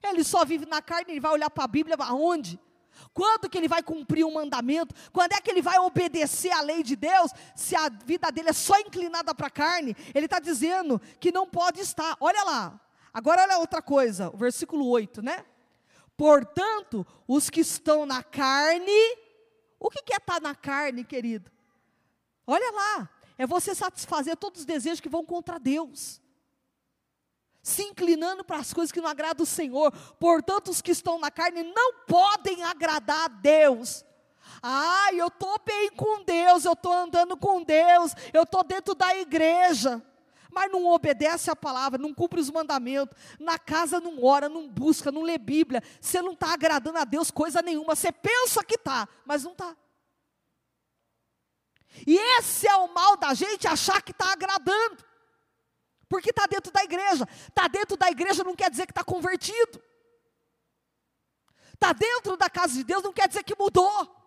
Ele 0.03 0.23
só 0.23 0.45
vive 0.45 0.65
na 0.65 0.81
carne, 0.81 1.13
ele 1.13 1.19
vai 1.19 1.31
olhar 1.31 1.49
para 1.49 1.63
a 1.63 1.67
Bíblia 1.67 1.95
aonde? 1.99 2.59
Quando 3.13 3.49
que 3.49 3.57
ele 3.57 3.67
vai 3.67 3.83
cumprir 3.83 4.25
um 4.25 4.33
mandamento? 4.33 4.93
Quando 5.11 5.33
é 5.33 5.41
que 5.41 5.49
ele 5.49 5.61
vai 5.61 5.77
obedecer 5.79 6.51
à 6.51 6.61
lei 6.61 6.83
de 6.83 6.95
Deus? 6.95 7.31
Se 7.55 7.75
a 7.75 7.89
vida 7.89 8.31
dele 8.31 8.49
é 8.49 8.53
só 8.53 8.79
inclinada 8.79 9.33
para 9.33 9.47
a 9.47 9.51
carne, 9.51 9.95
ele 10.13 10.25
está 10.25 10.39
dizendo 10.39 11.01
que 11.19 11.31
não 11.31 11.47
pode 11.47 11.81
estar. 11.81 12.15
Olha 12.19 12.43
lá. 12.43 12.79
Agora 13.13 13.43
olha 13.43 13.57
outra 13.59 13.81
coisa, 13.81 14.29
o 14.33 14.37
versículo 14.37 14.87
8, 14.87 15.21
né? 15.21 15.45
Portanto, 16.17 17.05
os 17.27 17.49
que 17.49 17.61
estão 17.61 18.05
na 18.05 18.21
carne, 18.21 18.91
o 19.79 19.89
que 19.89 20.13
é 20.13 20.17
estar 20.17 20.35
tá 20.35 20.39
na 20.39 20.55
carne, 20.55 21.03
querido? 21.03 21.51
Olha 22.47 22.71
lá, 22.71 23.09
é 23.37 23.45
você 23.45 23.73
satisfazer 23.73 24.37
todos 24.37 24.61
os 24.61 24.65
desejos 24.65 24.99
que 24.99 25.09
vão 25.09 25.25
contra 25.25 25.59
Deus 25.59 26.21
se 27.65 27.81
inclinando 27.81 28.43
para 28.43 28.57
as 28.57 28.71
coisas 28.71 28.91
que 28.91 29.01
não 29.01 29.09
agradam 29.09 29.43
o 29.43 29.47
Senhor. 29.47 29.91
Portanto, 30.19 30.69
os 30.69 30.83
que 30.83 30.91
estão 30.91 31.17
na 31.17 31.31
carne 31.31 31.63
não 31.63 31.93
podem 32.05 32.61
agradar 32.61 33.25
a 33.25 33.27
Deus. 33.27 34.05
Ah, 34.61 35.07
eu 35.11 35.27
estou 35.27 35.59
bem 35.65 35.89
com 35.89 36.23
Deus, 36.23 36.63
eu 36.63 36.73
estou 36.73 36.93
andando 36.93 37.35
com 37.35 37.63
Deus, 37.63 38.13
eu 38.31 38.43
estou 38.43 38.63
dentro 38.63 38.93
da 38.93 39.15
igreja. 39.15 39.99
Mas 40.55 40.71
não 40.71 40.87
obedece 40.87 41.51
a 41.51 41.55
palavra, 41.55 41.99
não 41.99 42.13
cumpre 42.13 42.39
os 42.39 42.49
mandamentos, 42.49 43.13
na 43.37 43.59
casa 43.59 43.99
não 43.99 44.23
ora, 44.23 44.47
não 44.47 44.69
busca, 44.69 45.11
não 45.11 45.21
lê 45.21 45.37
Bíblia, 45.37 45.83
você 45.99 46.21
não 46.21 46.31
está 46.31 46.53
agradando 46.53 46.97
a 46.97 47.03
Deus 47.03 47.29
coisa 47.29 47.61
nenhuma, 47.61 47.93
você 47.93 48.09
pensa 48.09 48.63
que 48.63 48.75
está, 48.75 49.05
mas 49.25 49.43
não 49.43 49.51
está. 49.51 49.75
E 52.07 52.17
esse 52.37 52.67
é 52.67 52.75
o 52.77 52.93
mal 52.93 53.17
da 53.17 53.33
gente 53.33 53.67
achar 53.67 54.01
que 54.01 54.11
está 54.11 54.31
agradando. 54.31 55.03
Porque 56.07 56.29
está 56.29 56.45
dentro 56.45 56.71
da 56.71 56.83
igreja. 56.83 57.27
Está 57.47 57.67
dentro 57.67 57.97
da 57.97 58.09
igreja 58.09 58.43
não 58.43 58.55
quer 58.55 58.69
dizer 58.69 58.85
que 58.85 58.91
está 58.91 59.03
convertido. 59.03 59.81
Está 61.73 61.91
dentro 61.91 62.37
da 62.37 62.49
casa 62.49 62.73
de 62.73 62.83
Deus 62.83 63.03
não 63.03 63.13
quer 63.13 63.27
dizer 63.27 63.43
que 63.43 63.55
mudou. 63.57 64.24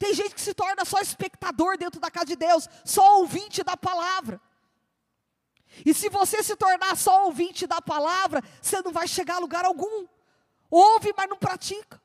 Tem 0.00 0.14
gente 0.14 0.34
que 0.34 0.40
se 0.40 0.54
torna 0.54 0.82
só 0.86 0.98
espectador 0.98 1.76
dentro 1.76 2.00
da 2.00 2.10
casa 2.10 2.24
de 2.24 2.34
Deus, 2.34 2.66
só 2.86 3.18
ouvinte 3.18 3.62
da 3.62 3.76
palavra. 3.76 4.40
E 5.84 5.92
se 5.92 6.08
você 6.08 6.42
se 6.42 6.56
tornar 6.56 6.96
só 6.96 7.26
ouvinte 7.26 7.66
da 7.66 7.82
palavra, 7.82 8.42
você 8.62 8.80
não 8.80 8.92
vai 8.92 9.06
chegar 9.06 9.36
a 9.36 9.38
lugar 9.40 9.66
algum. 9.66 10.06
Ouve, 10.70 11.12
mas 11.14 11.28
não 11.28 11.36
pratica. 11.36 12.00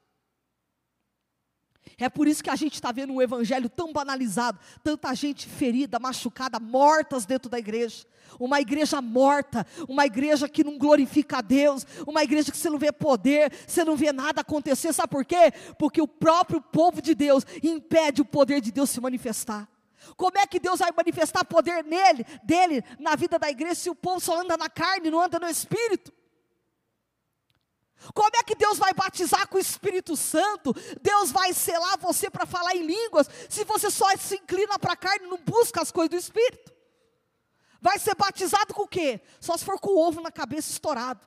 É 1.97 2.09
por 2.09 2.27
isso 2.27 2.43
que 2.43 2.49
a 2.49 2.55
gente 2.55 2.73
está 2.73 2.91
vendo 2.91 3.13
um 3.13 3.21
evangelho 3.21 3.69
tão 3.69 3.93
banalizado, 3.93 4.59
tanta 4.83 5.13
gente 5.15 5.47
ferida, 5.47 5.97
machucada, 5.97 6.59
mortas 6.59 7.25
dentro 7.25 7.49
da 7.49 7.57
igreja. 7.57 8.05
Uma 8.37 8.59
igreja 8.59 9.01
morta, 9.01 9.65
uma 9.87 10.05
igreja 10.05 10.49
que 10.49 10.63
não 10.63 10.77
glorifica 10.77 11.37
a 11.37 11.41
Deus, 11.41 11.85
uma 12.05 12.21
igreja 12.21 12.51
que 12.51 12.57
você 12.57 12.69
não 12.69 12.77
vê 12.77 12.91
poder, 12.91 13.51
você 13.65 13.85
não 13.85 13.95
vê 13.95 14.11
nada 14.11 14.41
acontecer. 14.41 14.91
Sabe 14.91 15.09
por 15.09 15.23
quê? 15.23 15.53
Porque 15.79 16.01
o 16.01 16.07
próprio 16.07 16.59
povo 16.59 17.01
de 17.01 17.15
Deus 17.15 17.45
impede 17.63 18.21
o 18.21 18.25
poder 18.25 18.59
de 18.59 18.71
Deus 18.71 18.89
se 18.89 18.99
manifestar. 18.99 19.69
Como 20.17 20.37
é 20.37 20.45
que 20.45 20.59
Deus 20.59 20.79
vai 20.79 20.91
manifestar 20.95 21.45
poder 21.45 21.83
nele, 21.83 22.25
dele, 22.43 22.83
na 22.99 23.15
vida 23.15 23.39
da 23.39 23.49
igreja, 23.49 23.75
se 23.75 23.89
o 23.89 23.95
povo 23.95 24.19
só 24.19 24.41
anda 24.41 24.57
na 24.57 24.69
carne, 24.69 25.09
não 25.09 25.21
anda 25.21 25.39
no 25.39 25.47
espírito? 25.47 26.11
Como 28.13 28.35
é 28.35 28.43
que 28.43 28.55
Deus 28.55 28.77
vai 28.77 28.93
batizar 28.93 29.47
com 29.47 29.57
o 29.57 29.61
Espírito 29.61 30.15
Santo? 30.15 30.73
Deus 31.01 31.31
vai 31.31 31.53
selar 31.53 31.97
você 31.97 32.29
para 32.29 32.45
falar 32.45 32.75
em 32.75 32.85
línguas, 32.85 33.29
se 33.49 33.63
você 33.63 33.89
só 33.89 34.15
se 34.17 34.35
inclina 34.35 34.77
para 34.77 34.93
a 34.93 34.97
carne 34.97 35.25
e 35.25 35.29
não 35.29 35.37
busca 35.37 35.81
as 35.81 35.91
coisas 35.91 36.09
do 36.09 36.17
Espírito? 36.17 36.73
Vai 37.81 37.99
ser 37.99 38.15
batizado 38.15 38.73
com 38.73 38.83
o 38.83 38.87
quê? 38.87 39.21
Só 39.39 39.55
se 39.57 39.65
for 39.65 39.79
com 39.79 39.91
o 39.91 40.07
ovo 40.07 40.21
na 40.21 40.31
cabeça 40.31 40.71
estourado. 40.71 41.25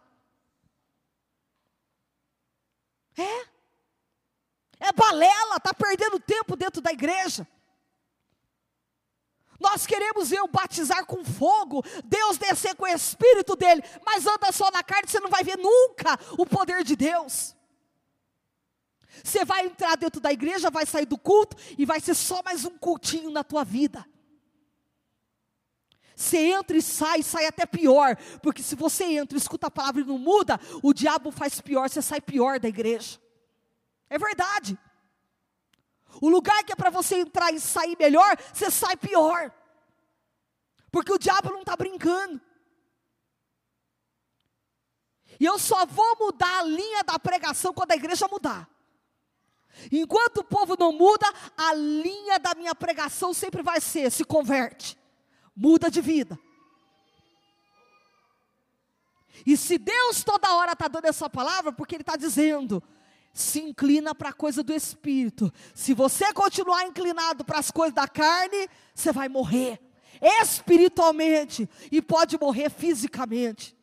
É. 3.17 3.59
É 4.81 4.93
balela, 4.93 5.57
está 5.57 5.75
perdendo 5.75 6.21
tempo 6.21 6.57
dentro 6.57 6.81
da 6.81 6.93
igreja. 6.93 7.47
Nós 9.59 9.87
queremos 9.87 10.31
o 10.31 10.47
batizar 10.47 11.05
com 11.05 11.25
fogo, 11.25 11.85
Deus 12.05 12.39
descer 12.39 12.77
com 12.77 12.85
o 12.85 12.89
Espírito 12.89 13.57
dele, 13.57 13.83
mas 14.07 14.27
anda 14.27 14.53
só 14.53 14.71
na 14.71 14.83
carne, 14.83 15.09
você 15.09 15.19
não 15.19 15.31
vai 15.31 15.43
ver 15.43 15.59
nunca 15.59 16.19
o 16.39 16.47
poder 16.47 16.85
de 16.85 16.95
Deus. 16.95 17.57
Você 19.23 19.45
vai 19.45 19.67
entrar 19.67 19.97
dentro 19.97 20.21
da 20.21 20.33
igreja, 20.33 20.71
vai 20.71 20.87
sair 20.87 21.07
do 21.07 21.19
culto 21.19 21.57
e 21.77 21.85
vai 21.85 21.99
ser 21.99 22.15
só 22.15 22.41
mais 22.45 22.65
um 22.65 22.79
cultinho 22.79 23.31
na 23.31 23.43
tua 23.43 23.65
vida. 23.65 24.07
Você 26.15 26.39
entra 26.39 26.77
e 26.77 26.83
sai, 26.83 27.23
sai 27.23 27.47
até 27.47 27.65
pior, 27.65 28.17
porque 28.43 28.63
se 28.63 28.75
você 28.75 29.05
entra, 29.05 29.39
escuta 29.39 29.69
a 29.69 29.71
palavra 29.71 30.03
e 30.03 30.05
não 30.05 30.19
muda, 30.19 30.59
o 30.83 30.93
diabo 30.93 31.31
faz 31.31 31.61
pior, 31.61 31.89
você 31.89 32.03
sai 32.03 32.21
pior 32.21 32.59
da 32.59 32.69
igreja. 32.69 33.21
É 34.11 34.19
verdade. 34.19 34.79
O 36.21 36.29
lugar 36.29 36.65
que 36.65 36.73
é 36.73 36.77
para 36.77 36.91
você 36.91 37.17
entrar 37.17 37.53
e 37.53 37.61
sair 37.61 37.97
melhor, 37.99 38.37
você 38.53 38.71
sai 38.71 38.97
pior. 38.97 39.53
Porque 40.91 41.13
o 41.13 41.19
diabo 41.19 41.51
não 41.51 41.61
está 41.61 41.77
brincando. 41.77 42.41
E 45.39 45.45
eu 45.45 45.59
só 45.59 45.87
vou 45.87 46.17
mudar 46.19 46.59
a 46.59 46.63
linha 46.63 47.05
da 47.05 47.19
pregação 47.19 47.73
quando 47.73 47.93
a 47.93 47.97
igreja 47.97 48.27
mudar. 48.29 48.69
Enquanto 49.93 50.39
o 50.39 50.45
povo 50.45 50.77
não 50.79 50.93
muda, 50.93 51.27
a 51.57 51.73
linha 51.75 52.39
da 52.39 52.55
minha 52.55 52.75
pregação 52.75 53.33
sempre 53.33 53.63
vai 53.63 53.81
ser: 53.81 54.11
se 54.11 54.25
converte, 54.25 54.99
muda 55.55 55.91
de 55.91 56.01
vida. 56.01 56.39
E 59.47 59.57
se 59.57 59.79
Deus 59.79 60.25
toda 60.25 60.53
hora 60.55 60.73
está 60.73 60.89
dando 60.89 61.05
essa 61.05 61.31
palavra, 61.31 61.73
porque 61.73 61.95
Ele 61.95 62.03
está 62.03 62.17
dizendo, 62.17 62.83
se 63.33 63.61
inclina 63.61 64.15
para 64.15 64.31
a 64.31 64.33
coisa 64.33 64.63
do 64.63 64.73
Espírito. 64.75 65.53
Se 65.75 65.95
você 65.95 66.33
continuar 66.33 66.85
inclinado 66.85 67.45
para 67.45 67.59
as 67.59 67.71
coisas 67.71 67.95
da 67.95 68.09
carne, 68.09 68.69
você 68.95 69.13
vai 69.13 69.29
morrer 69.29 69.81
espiritualmente 70.21 71.69
e 71.91 72.03
pode 72.03 72.39
morrer 72.39 72.71
fisicamente. 72.71 73.77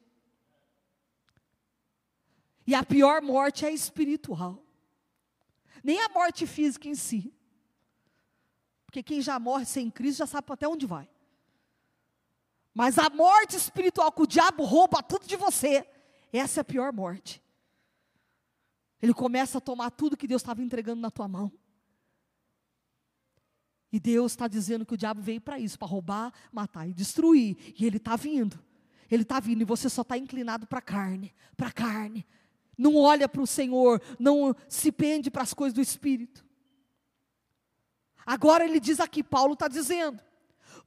E 2.67 2.73
a 2.73 2.83
pior 2.83 3.21
morte 3.21 3.65
é 3.65 3.71
espiritual. 3.71 4.63
Nem 5.83 6.01
a 6.01 6.09
morte 6.09 6.47
física 6.47 6.87
em 6.87 6.95
si. 6.95 7.33
Porque 8.85 9.03
quem 9.03 9.21
já 9.21 9.37
morre 9.37 9.65
sem 9.65 9.89
Cristo 9.89 10.19
já 10.19 10.25
sabe 10.25 10.47
até 10.51 10.67
onde 10.67 10.85
vai. 10.85 11.07
Mas 12.73 12.97
a 12.97 13.09
morte 13.09 13.55
espiritual, 13.55 14.11
que 14.11 14.23
o 14.23 14.27
diabo 14.27 14.63
rouba 14.63 15.03
tudo 15.03 15.25
de 15.27 15.35
você, 15.35 15.87
essa 16.33 16.59
é 16.59 16.61
a 16.61 16.65
pior 16.65 16.91
morte. 16.91 17.41
Ele 19.01 19.13
começa 19.13 19.57
a 19.57 19.61
tomar 19.61 19.91
tudo 19.91 20.17
que 20.17 20.27
Deus 20.27 20.41
estava 20.41 20.61
entregando 20.61 21.01
na 21.01 21.11
tua 21.11 21.27
mão. 21.27 21.51
E 23.91 23.99
Deus 23.99 24.33
está 24.33 24.47
dizendo 24.47 24.85
que 24.85 24.93
o 24.93 24.97
diabo 24.97 25.21
veio 25.21 25.39
para 25.39 25.59
isso, 25.59 25.79
para 25.79 25.87
roubar, 25.87 26.33
matar 26.51 26.87
e 26.87 26.93
destruir. 26.93 27.73
E 27.79 27.85
ele 27.85 27.97
está 27.97 28.15
vindo. 28.15 28.59
Ele 29.09 29.23
está 29.23 29.39
vindo 29.39 29.61
e 29.61 29.65
você 29.65 29.89
só 29.89 30.01
está 30.01 30.17
inclinado 30.17 30.65
para 30.67 30.79
a 30.79 30.81
carne, 30.81 31.33
para 31.55 31.67
a 31.67 31.71
carne, 31.71 32.25
não 32.77 32.95
olha 32.95 33.29
para 33.29 33.41
o 33.41 33.47
Senhor, 33.47 34.01
não 34.19 34.55
se 34.67 34.91
pende 34.91 35.31
para 35.31 35.43
as 35.43 35.53
coisas 35.53 35.73
do 35.73 35.81
Espírito. 35.81 36.45
Agora 38.25 38.65
ele 38.65 38.79
diz 38.79 38.99
aqui, 38.99 39.23
Paulo 39.23 39.53
está 39.53 39.67
dizendo: 39.67 40.21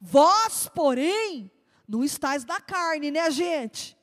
Vós, 0.01 0.69
porém, 0.75 1.51
não 1.87 2.05
estáis 2.05 2.45
da 2.45 2.61
carne, 2.61 3.11
né, 3.11 3.31
gente? 3.31 3.97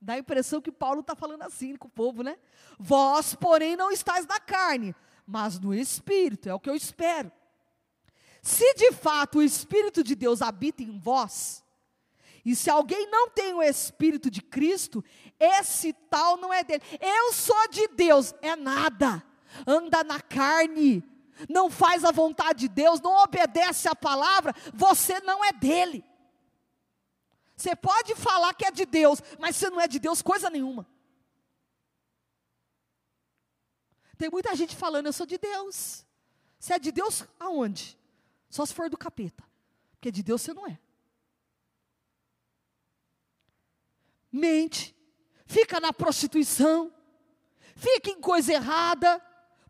Dá 0.00 0.14
a 0.14 0.18
impressão 0.18 0.60
que 0.60 0.70
Paulo 0.70 1.00
está 1.00 1.14
falando 1.14 1.42
assim 1.42 1.76
com 1.76 1.88
o 1.88 1.90
povo, 1.90 2.22
né? 2.22 2.36
Vós, 2.78 3.34
porém, 3.34 3.76
não 3.76 3.90
estáis 3.90 4.26
da 4.26 4.38
carne, 4.38 4.94
mas 5.26 5.58
no 5.58 5.74
Espírito, 5.74 6.48
é 6.48 6.54
o 6.54 6.60
que 6.60 6.68
eu 6.68 6.74
espero. 6.74 7.32
Se 8.42 8.74
de 8.74 8.92
fato 8.92 9.38
o 9.38 9.42
Espírito 9.42 10.04
de 10.04 10.14
Deus 10.14 10.42
habita 10.42 10.82
em 10.82 10.98
vós, 10.98 11.64
e 12.44 12.54
se 12.54 12.70
alguém 12.70 13.10
não 13.10 13.28
tem 13.28 13.54
o 13.54 13.62
Espírito 13.62 14.30
de 14.30 14.40
Cristo, 14.40 15.04
esse 15.40 15.92
tal 15.92 16.36
não 16.36 16.54
é 16.54 16.62
dele. 16.62 16.82
Eu 17.00 17.32
sou 17.32 17.68
de 17.68 17.88
Deus, 17.88 18.32
é 18.40 18.54
nada. 18.54 19.20
Anda 19.66 20.04
na 20.04 20.20
carne, 20.20 21.02
não 21.48 21.68
faz 21.68 22.04
a 22.04 22.12
vontade 22.12 22.60
de 22.60 22.68
Deus, 22.68 23.00
não 23.00 23.20
obedece 23.24 23.88
a 23.88 23.96
palavra, 23.96 24.54
você 24.72 25.18
não 25.20 25.44
é 25.44 25.52
dele. 25.52 26.04
Você 27.56 27.74
pode 27.74 28.14
falar 28.14 28.52
que 28.54 28.66
é 28.66 28.70
de 28.70 28.84
Deus, 28.84 29.20
mas 29.38 29.56
você 29.56 29.70
não 29.70 29.80
é 29.80 29.88
de 29.88 29.98
Deus 29.98 30.20
coisa 30.22 30.50
nenhuma. 30.50 30.86
Tem 34.18 34.30
muita 34.30 34.54
gente 34.54 34.76
falando, 34.76 35.06
eu 35.06 35.12
sou 35.12 35.26
de 35.26 35.38
Deus. 35.38 36.04
Você 36.58 36.74
é 36.74 36.78
de 36.78 36.92
Deus 36.92 37.24
aonde? 37.40 37.98
Só 38.48 38.64
se 38.64 38.74
for 38.74 38.88
do 38.88 38.96
capeta. 38.96 39.44
Porque 39.92 40.10
de 40.10 40.22
Deus 40.22 40.42
você 40.42 40.52
não 40.52 40.66
é. 40.66 40.78
mente, 44.36 44.94
fica 45.46 45.80
na 45.80 45.92
prostituição, 45.92 46.92
fica 47.74 48.10
em 48.10 48.20
coisa 48.20 48.52
errada, 48.52 49.20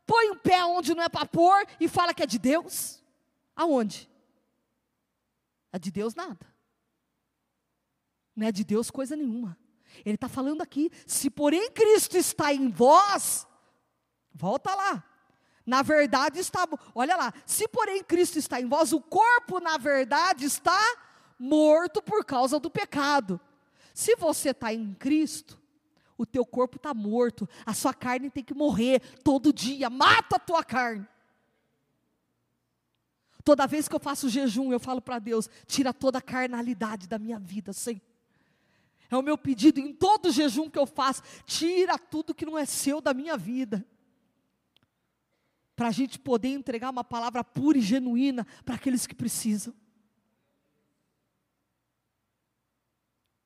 põe 0.05 0.31
o 0.31 0.37
pé 0.37 0.65
onde 0.65 0.95
não 0.95 1.03
é 1.03 1.09
para 1.09 1.27
pôr 1.27 1.67
e 1.81 1.89
fala 1.89 2.13
que 2.13 2.23
é 2.23 2.27
de 2.27 2.39
Deus. 2.39 3.03
Aonde? 3.55 4.11
É 5.73 5.79
de 5.79 5.91
Deus 5.91 6.15
nada. 6.15 6.55
Não 8.37 8.47
é 8.47 8.53
de 8.53 8.63
Deus 8.63 8.91
coisa 8.91 9.17
nenhuma. 9.17 9.57
Ele 10.05 10.17
está 10.17 10.29
falando 10.29 10.61
aqui, 10.61 10.91
se 11.07 11.31
porém 11.31 11.71
Cristo 11.71 12.19
está 12.19 12.53
em 12.53 12.69
vós, 12.69 13.47
volta 14.35 14.75
lá. 14.75 15.03
Na 15.65 15.83
verdade 15.83 16.39
está, 16.39 16.69
olha 16.95 17.17
lá, 17.17 17.33
se 17.45 17.67
porém 17.67 18.05
Cristo 18.05 18.39
está 18.39 18.61
em 18.61 18.69
vós, 18.69 18.93
o 18.93 19.01
corpo 19.01 19.59
na 19.59 19.79
verdade 19.79 20.45
está 20.45 20.79
morto 21.39 22.03
por 22.03 22.25
causa 22.25 22.61
do 22.61 22.71
pecado. 22.71 23.41
Se 23.95 24.15
você 24.17 24.51
está 24.51 24.73
em 24.73 24.95
Cristo, 24.95 25.59
o 26.19 26.27
teu 26.27 26.45
corpo 26.45 26.77
está 26.77 26.95
morto, 26.95 27.49
a 27.65 27.75
sua 27.75 27.93
carne 27.93 28.31
tem 28.31 28.45
que 28.45 28.55
morrer 28.55 29.01
todo 29.25 29.53
dia, 29.53 29.91
mata 29.91 30.37
a 30.37 30.41
tua 30.41 30.63
carne. 30.63 31.07
Toda 33.43 33.67
vez 33.67 33.89
que 33.89 33.95
eu 33.95 34.01
faço 34.01 34.29
jejum, 34.29 34.73
eu 34.73 34.81
falo 34.81 35.01
para 35.01 35.19
Deus: 35.19 35.49
tira 35.67 35.93
toda 35.95 36.19
a 36.19 36.23
carnalidade 36.23 37.09
da 37.09 37.19
minha 37.19 37.39
vida, 37.39 37.73
Senhor. 37.73 38.06
É 39.11 39.17
o 39.17 39.23
meu 39.23 39.39
pedido 39.39 39.79
em 39.79 39.93
todo 39.93 40.33
jejum 40.33 40.69
que 40.69 40.79
eu 40.79 40.87
faço: 40.87 41.23
tira 41.45 41.99
tudo 41.99 42.35
que 42.35 42.47
não 42.47 42.59
é 42.59 42.65
seu 42.65 43.01
da 43.01 43.15
minha 43.15 43.37
vida. 43.37 43.87
Para 45.75 45.89
a 45.89 45.93
gente 45.93 46.19
poder 46.19 46.49
entregar 46.49 46.91
uma 46.91 47.05
palavra 47.05 47.45
pura 47.45 47.79
e 47.79 47.83
genuína 47.83 48.47
para 48.65 48.75
aqueles 48.75 49.07
que 49.07 49.15
precisam. 49.15 49.75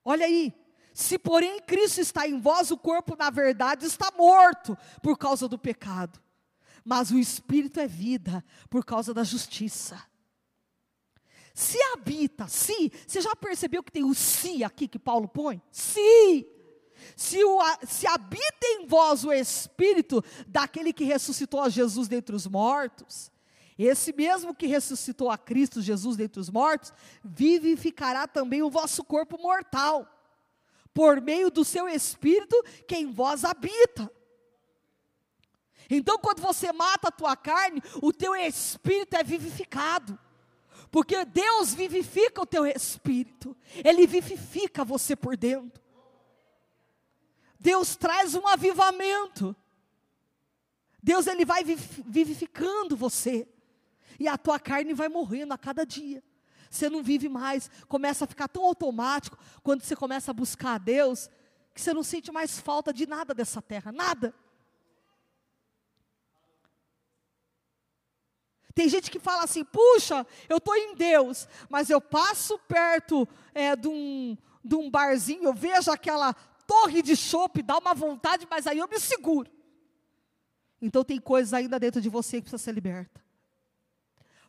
Olha 0.05 0.27
aí, 0.27 0.55
se 0.95 1.19
porém 1.19 1.61
Cristo 1.61 2.01
está 2.01 2.27
em 2.27 2.41
vós, 2.41 2.71
o 2.71 2.77
corpo 2.77 3.17
na 3.17 3.31
verdade 3.31 3.87
está 3.87 4.11
morto 4.17 4.77
por 5.03 5.17
causa 5.19 5.47
do 5.49 5.59
pecado, 5.59 6.21
mas 6.85 7.11
o 7.11 7.19
espírito 7.19 7.81
é 7.81 7.87
vida 7.87 8.45
por 8.69 8.85
causa 8.85 9.13
da 9.13 9.25
justiça. 9.25 10.10
Se 11.61 11.77
habita, 11.93 12.49
se, 12.49 12.91
você 13.07 13.21
já 13.21 13.37
percebeu 13.37 13.83
que 13.83 13.93
tem 13.93 14.03
o 14.03 14.15
se 14.15 14.65
aqui 14.65 14.89
que 14.89 14.99
Paulo 14.99 15.29
põe? 15.29 15.61
Se, 15.71 16.49
se, 17.15 17.45
o, 17.45 17.59
se 17.87 18.07
habita 18.07 18.65
em 18.65 18.87
vós 18.87 19.27
o 19.27 19.31
espírito 19.31 20.25
daquele 20.47 20.91
que 20.91 21.05
ressuscitou 21.05 21.61
a 21.61 21.69
Jesus 21.69 22.09
dentre 22.09 22.35
os 22.35 22.47
mortos, 22.47 23.31
esse 23.79 24.11
mesmo 24.11 24.55
que 24.55 24.67
ressuscitou 24.67 25.31
a 25.31 25.37
Cristo 25.37 25.83
Jesus 25.83 26.17
dentre 26.17 26.41
os 26.41 26.49
mortos, 26.49 26.95
vivificará 27.23 28.27
também 28.27 28.63
o 28.63 28.71
vosso 28.71 29.05
corpo 29.05 29.37
mortal, 29.37 30.09
por 30.95 31.21
meio 31.21 31.51
do 31.51 31.63
seu 31.63 31.87
espírito 31.87 32.57
que 32.89 32.97
em 32.97 33.13
vós 33.13 33.45
habita. 33.45 34.11
Então, 35.91 36.17
quando 36.17 36.41
você 36.41 36.73
mata 36.73 37.09
a 37.09 37.13
tua 37.13 37.37
carne, 37.37 37.83
o 38.01 38.15
teu 38.15 38.35
espírito 38.35 39.15
é 39.15 39.23
vivificado. 39.23 40.19
Porque 40.91 41.25
Deus 41.25 41.73
vivifica 41.73 42.43
o 42.43 42.47
teu 42.47 42.67
espírito, 42.67 43.57
Ele 43.85 44.07
vivifica 44.07 44.85
você 44.85 45.15
por 45.15 45.37
dentro. 45.37 45.81
Deus 47.59 47.95
traz 47.95 48.35
um 48.35 48.47
avivamento. 48.49 49.55
Deus 51.03 51.27
ele 51.27 51.45
vai 51.45 51.65
vivificando 51.65 52.97
você 52.97 53.49
e 54.19 54.29
a 54.29 54.37
tua 54.37 54.59
carne 54.59 54.93
vai 54.93 55.09
morrendo 55.09 55.53
a 55.53 55.59
cada 55.59 55.85
dia. 55.85 56.23
Você 56.71 56.89
não 56.89 57.03
vive 57.03 57.29
mais, 57.29 57.71
começa 57.89 58.25
a 58.25 58.29
ficar 58.29 58.49
tão 58.49 58.65
automático 58.65 59.37
quando 59.63 59.83
você 59.83 59.97
começa 59.97 60.31
a 60.31 60.35
buscar 60.35 60.75
a 60.75 60.79
Deus, 60.79 61.29
que 61.75 61.81
você 61.81 61.93
não 61.93 62.03
sente 62.03 62.31
mais 62.31 62.61
falta 62.61 62.93
de 62.93 63.07
nada 63.07 63.35
dessa 63.35 63.61
terra, 63.61 63.91
nada. 63.91 64.35
Tem 68.75 68.89
gente 68.89 69.11
que 69.11 69.19
fala 69.19 69.45
assim: 69.45 69.65
puxa, 69.65 70.27
eu 70.49 70.59
estou 70.59 70.75
em 70.75 70.95
Deus, 70.95 71.49
mas 71.69 71.91
eu 71.91 72.01
passo 72.01 72.59
perto 72.59 73.27
é, 73.55 73.75
de, 73.75 73.89
um, 73.89 74.37
de 74.65 74.75
um 74.75 74.91
barzinho, 74.91 75.45
eu 75.45 75.55
vejo 75.55 75.91
aquela 75.91 76.33
torre 76.67 77.03
de 77.03 77.17
chope, 77.17 77.63
dá 77.63 77.79
uma 77.79 77.95
vontade, 77.95 78.47
mas 78.49 78.67
aí 78.67 78.79
eu 78.79 78.89
me 78.89 79.01
seguro. 79.01 79.51
Então 80.81 81.05
tem 81.05 81.21
coisas 81.21 81.53
ainda 81.53 81.79
dentro 81.79 82.01
de 82.01 82.09
você 82.09 82.37
que 82.37 82.43
precisa 82.43 82.63
ser 82.63 82.73
liberta. 82.73 83.21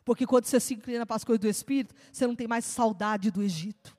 Porque 0.04 0.26
quando 0.26 0.46
você 0.46 0.58
se 0.58 0.74
inclina 0.74 1.04
para 1.04 1.16
as 1.16 1.24
coisas 1.24 1.40
do 1.40 1.48
Espírito, 1.48 1.94
você 2.12 2.26
não 2.26 2.34
tem 2.34 2.48
mais 2.48 2.64
saudade 2.64 3.30
do 3.30 3.42
Egito. 3.42 3.96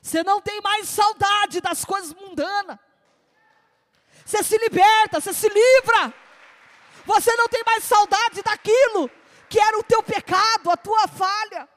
Você 0.00 0.22
não 0.22 0.40
tem 0.40 0.60
mais 0.60 0.88
saudade 0.88 1.60
das 1.60 1.84
coisas 1.84 2.14
mundanas. 2.14 2.78
Você 4.24 4.42
se 4.42 4.58
liberta, 4.58 5.20
você 5.20 5.32
se 5.32 5.48
livra. 5.48 6.14
Você 7.04 7.34
não 7.36 7.48
tem 7.48 7.62
mais 7.64 7.84
saudade 7.84 8.42
daquilo 8.42 9.10
que 9.48 9.58
era 9.58 9.78
o 9.78 9.82
teu 9.82 10.02
pecado, 10.02 10.70
a 10.70 10.76
tua 10.76 11.08
falha. 11.08 11.68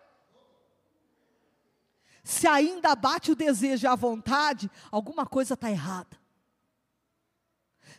Se 2.23 2.47
ainda 2.47 2.95
bate 2.95 3.31
o 3.31 3.35
desejo 3.35 3.85
e 3.85 3.87
a 3.87 3.95
vontade, 3.95 4.69
alguma 4.91 5.25
coisa 5.25 5.53
está 5.55 5.69
errada. 5.69 6.19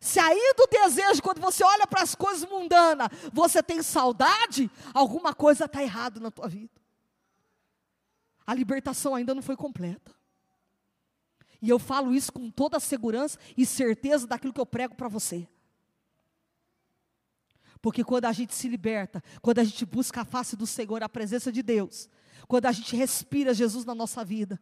Se 0.00 0.18
aí 0.18 0.54
do 0.56 0.66
desejo, 0.66 1.22
quando 1.22 1.40
você 1.40 1.62
olha 1.62 1.86
para 1.86 2.02
as 2.02 2.14
coisas 2.14 2.48
mundanas, 2.48 3.08
você 3.32 3.62
tem 3.62 3.82
saudade, 3.82 4.70
alguma 4.92 5.32
coisa 5.34 5.66
está 5.66 5.82
errado 5.82 6.20
na 6.20 6.30
tua 6.30 6.48
vida. 6.48 6.80
a 8.44 8.54
libertação 8.54 9.14
ainda 9.14 9.34
não 9.34 9.42
foi 9.42 9.56
completa. 9.56 10.12
E 11.60 11.68
eu 11.68 11.78
falo 11.78 12.12
isso 12.12 12.32
com 12.32 12.50
toda 12.50 12.76
a 12.76 12.80
segurança 12.80 13.38
e 13.56 13.64
certeza 13.64 14.26
daquilo 14.26 14.52
que 14.52 14.60
eu 14.60 14.66
prego 14.66 14.96
para 14.96 15.06
você. 15.06 15.48
Porque 17.82 18.04
quando 18.04 18.26
a 18.26 18.32
gente 18.32 18.54
se 18.54 18.68
liberta, 18.68 19.22
quando 19.42 19.58
a 19.58 19.64
gente 19.64 19.84
busca 19.84 20.20
a 20.20 20.24
face 20.24 20.54
do 20.54 20.66
Senhor, 20.66 21.02
a 21.02 21.08
presença 21.08 21.50
de 21.50 21.62
Deus, 21.62 22.08
quando 22.46 22.66
a 22.66 22.72
gente 22.72 22.94
respira 22.94 23.52
Jesus 23.52 23.84
na 23.84 23.94
nossa 23.94 24.24
vida, 24.24 24.58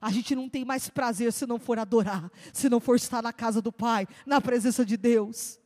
a 0.00 0.10
gente 0.10 0.34
não 0.34 0.48
tem 0.48 0.64
mais 0.64 0.88
prazer 0.90 1.32
se 1.32 1.46
não 1.46 1.58
for 1.58 1.78
adorar, 1.78 2.28
se 2.52 2.68
não 2.68 2.80
for 2.80 2.96
estar 2.96 3.22
na 3.22 3.32
casa 3.32 3.62
do 3.62 3.72
Pai, 3.72 4.08
na 4.26 4.40
presença 4.40 4.84
de 4.84 4.96
Deus. 4.96 5.58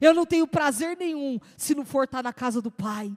Eu 0.00 0.14
não 0.14 0.24
tenho 0.24 0.46
prazer 0.46 0.96
nenhum 0.96 1.38
se 1.54 1.74
não 1.74 1.84
for 1.84 2.04
estar 2.04 2.22
na 2.22 2.32
casa 2.32 2.62
do 2.62 2.70
Pai. 2.70 3.14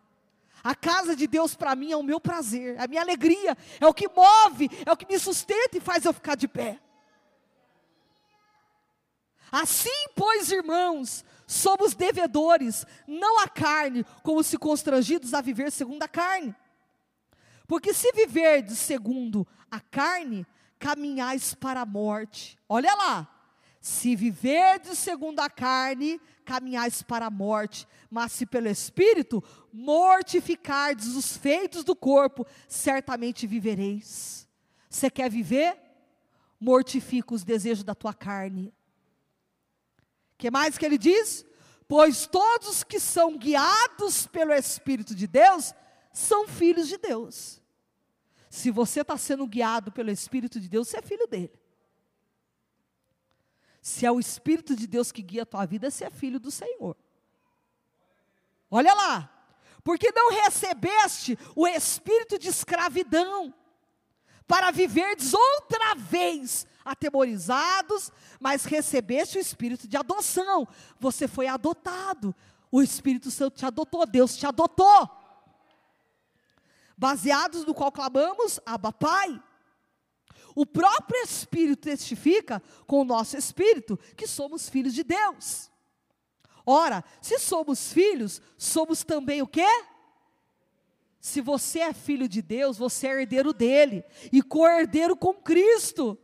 A 0.62 0.76
casa 0.76 1.16
de 1.16 1.26
Deus 1.26 1.56
para 1.56 1.74
mim 1.74 1.92
é 1.94 1.98
o 1.98 2.04
meu 2.04 2.20
prazer, 2.20 2.76
é 2.76 2.84
a 2.84 2.88
minha 2.88 3.02
alegria, 3.02 3.56
é 3.80 3.88
o 3.88 3.94
que 3.94 4.10
move, 4.10 4.70
é 4.86 4.92
o 4.92 4.98
que 4.98 5.08
me 5.08 5.18
sustenta 5.18 5.78
e 5.78 5.80
faz 5.80 6.04
eu 6.04 6.12
ficar 6.12 6.36
de 6.36 6.50
pé. 6.50 6.82
Assim, 9.52 10.08
pois, 10.16 10.52
irmãos, 10.52 11.24
somos 11.48 11.94
devedores, 11.94 12.86
não 13.08 13.40
à 13.42 13.48
carne, 13.48 14.06
como 14.24 14.44
se 14.44 14.58
constrangidos 14.58 15.34
a 15.34 15.42
viver 15.42 15.72
segundo 15.72 16.04
a 16.04 16.08
carne. 16.08 16.56
Porque 17.68 17.94
se 17.94 18.12
viverdes 18.12 18.78
segundo 18.78 19.48
a 19.70 19.80
carne, 19.80 20.46
caminhais 20.80 21.54
para 21.54 21.82
a 21.82 21.86
morte. 21.86 22.58
Olha 22.70 22.94
lá. 22.96 23.32
Se 23.82 24.16
viverdes 24.16 24.98
segundo 24.98 25.40
a 25.42 25.50
carne, 25.50 26.20
caminhais 26.44 27.04
para 27.04 27.28
a 27.28 27.30
morte, 27.30 27.88
mas 28.10 28.32
se 28.32 28.44
pelo 28.44 28.68
Espírito 28.68 29.44
mortificardes 29.72 31.16
os 31.16 31.38
feitos 31.38 31.84
do 31.84 31.96
corpo, 31.96 32.48
certamente 32.68 33.46
vivereis. 33.46 34.48
Você 34.90 35.08
quer 35.10 35.30
viver? 35.30 35.78
Mortifica 36.60 37.36
os 37.36 37.44
desejos 37.44 37.84
da 37.84 37.94
tua 37.94 38.14
carne. 38.14 38.74
Que 40.38 40.52
mais 40.52 40.78
que 40.78 40.86
ele 40.86 40.98
diz? 40.98 41.46
Pois 41.88 42.26
todos 42.28 42.84
que 42.84 43.00
são 43.00 43.38
guiados 43.38 44.28
pelo 44.28 44.54
Espírito 44.54 45.14
de 45.14 45.28
Deus 45.28 45.74
são 46.12 46.48
filhos 46.48 46.88
de 46.88 46.98
Deus. 46.98 47.62
Se 48.50 48.72
você 48.72 49.02
está 49.02 49.18
sendo 49.18 49.46
guiado 49.46 49.92
pelo 49.92 50.10
Espírito 50.10 50.60
de 50.60 50.70
Deus, 50.70 50.88
você 50.88 50.98
é 50.98 51.02
filho 51.02 51.28
dele. 51.28 51.54
Se 53.82 54.06
é 54.06 54.12
o 54.12 54.20
Espírito 54.20 54.76
de 54.76 54.88
Deus 54.88 55.12
que 55.12 55.22
guia 55.22 55.44
a 55.44 55.46
tua 55.46 55.66
vida, 55.66 55.92
você 55.92 56.06
é 56.06 56.10
filho 56.10 56.40
do 56.40 56.50
Senhor. 56.50 56.98
Olha 58.72 58.94
lá, 58.94 59.32
porque 59.84 60.12
não 60.12 60.32
recebeste 60.32 61.38
o 61.56 61.68
espírito 61.68 62.40
de 62.40 62.50
escravidão, 62.50 63.54
para 64.48 64.72
viverdes 64.72 65.34
outra 65.34 65.96
vez 65.96 66.68
atemorizados, 66.84 68.12
mas 68.40 68.66
recebeste 68.66 69.38
o 69.38 69.42
espírito 69.42 69.88
de 69.88 69.98
adoção. 69.98 70.68
Você 71.00 71.28
foi 71.28 71.48
adotado. 71.48 72.36
O 72.72 72.82
Espírito 72.82 73.32
Santo 73.32 73.58
te 73.58 73.66
adotou, 73.66 74.06
Deus 74.06 74.36
te 74.36 74.46
adotou 74.46 75.10
baseados 76.98 77.66
no 77.66 77.74
qual 77.74 77.92
clamamos, 77.92 78.60
Abba 78.66 78.92
Pai. 78.92 79.42
O 80.56 80.66
próprio 80.66 81.22
Espírito 81.22 81.82
testifica 81.82 82.62
com 82.88 83.02
o 83.02 83.06
nosso 83.06 83.38
espírito 83.38 84.00
que 84.16 84.26
somos 84.26 84.70
filhos 84.70 84.94
de 84.94 85.04
Deus. 85.04 85.70
Ora, 86.66 87.04
se 87.22 87.38
somos 87.38 87.92
filhos, 87.92 88.42
somos 88.58 89.04
também 89.04 89.42
o 89.42 89.48
quê? 89.48 89.68
Se 91.26 91.42
você 91.42 91.80
é 91.80 91.92
filho 91.92 92.30
de 92.30 92.40
Deus, 92.40 92.78
você 92.78 93.08
é 93.08 93.22
herdeiro 93.22 93.52
dele 93.52 94.06
e 94.32 94.44
co-herdeiro 94.44 95.18
com 95.18 95.34
Cristo. 95.34 96.16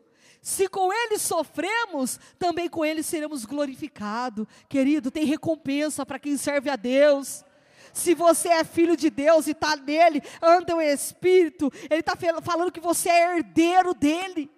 Se 0.43 0.69
com 0.69 0.93
ele 0.93 1.17
sofremos, 1.17 2.19
também 2.37 2.69
com 2.69 2.85
ele 2.85 3.01
seremos 3.01 3.43
glorificados. 3.43 4.45
Querido, 4.69 5.09
tem 5.09 5.25
recompensa 5.25 6.05
para 6.05 6.19
quem 6.19 6.37
serve 6.37 6.69
a 6.69 6.75
Deus. 6.75 7.43
Se 7.91 8.13
você 8.13 8.49
é 8.49 8.63
filho 8.63 8.95
de 8.95 9.09
Deus 9.09 9.47
e 9.47 9.53
está 9.53 9.75
nele, 9.75 10.21
anda 10.39 10.75
o 10.75 10.79
Espírito, 10.81 11.73
ele 11.89 12.01
está 12.01 12.15
falando 12.43 12.71
que 12.71 12.79
você 12.79 13.09
é 13.09 13.37
herdeiro 13.37 13.95
dele. 13.95 14.51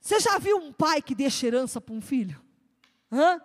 Você 0.00 0.20
já 0.20 0.38
viu 0.38 0.56
um 0.56 0.72
pai 0.72 1.02
que 1.02 1.16
deixa 1.16 1.48
herança 1.48 1.80
para 1.80 1.96
um 1.96 2.00
filho? 2.00 2.40
Hã? 3.10 3.42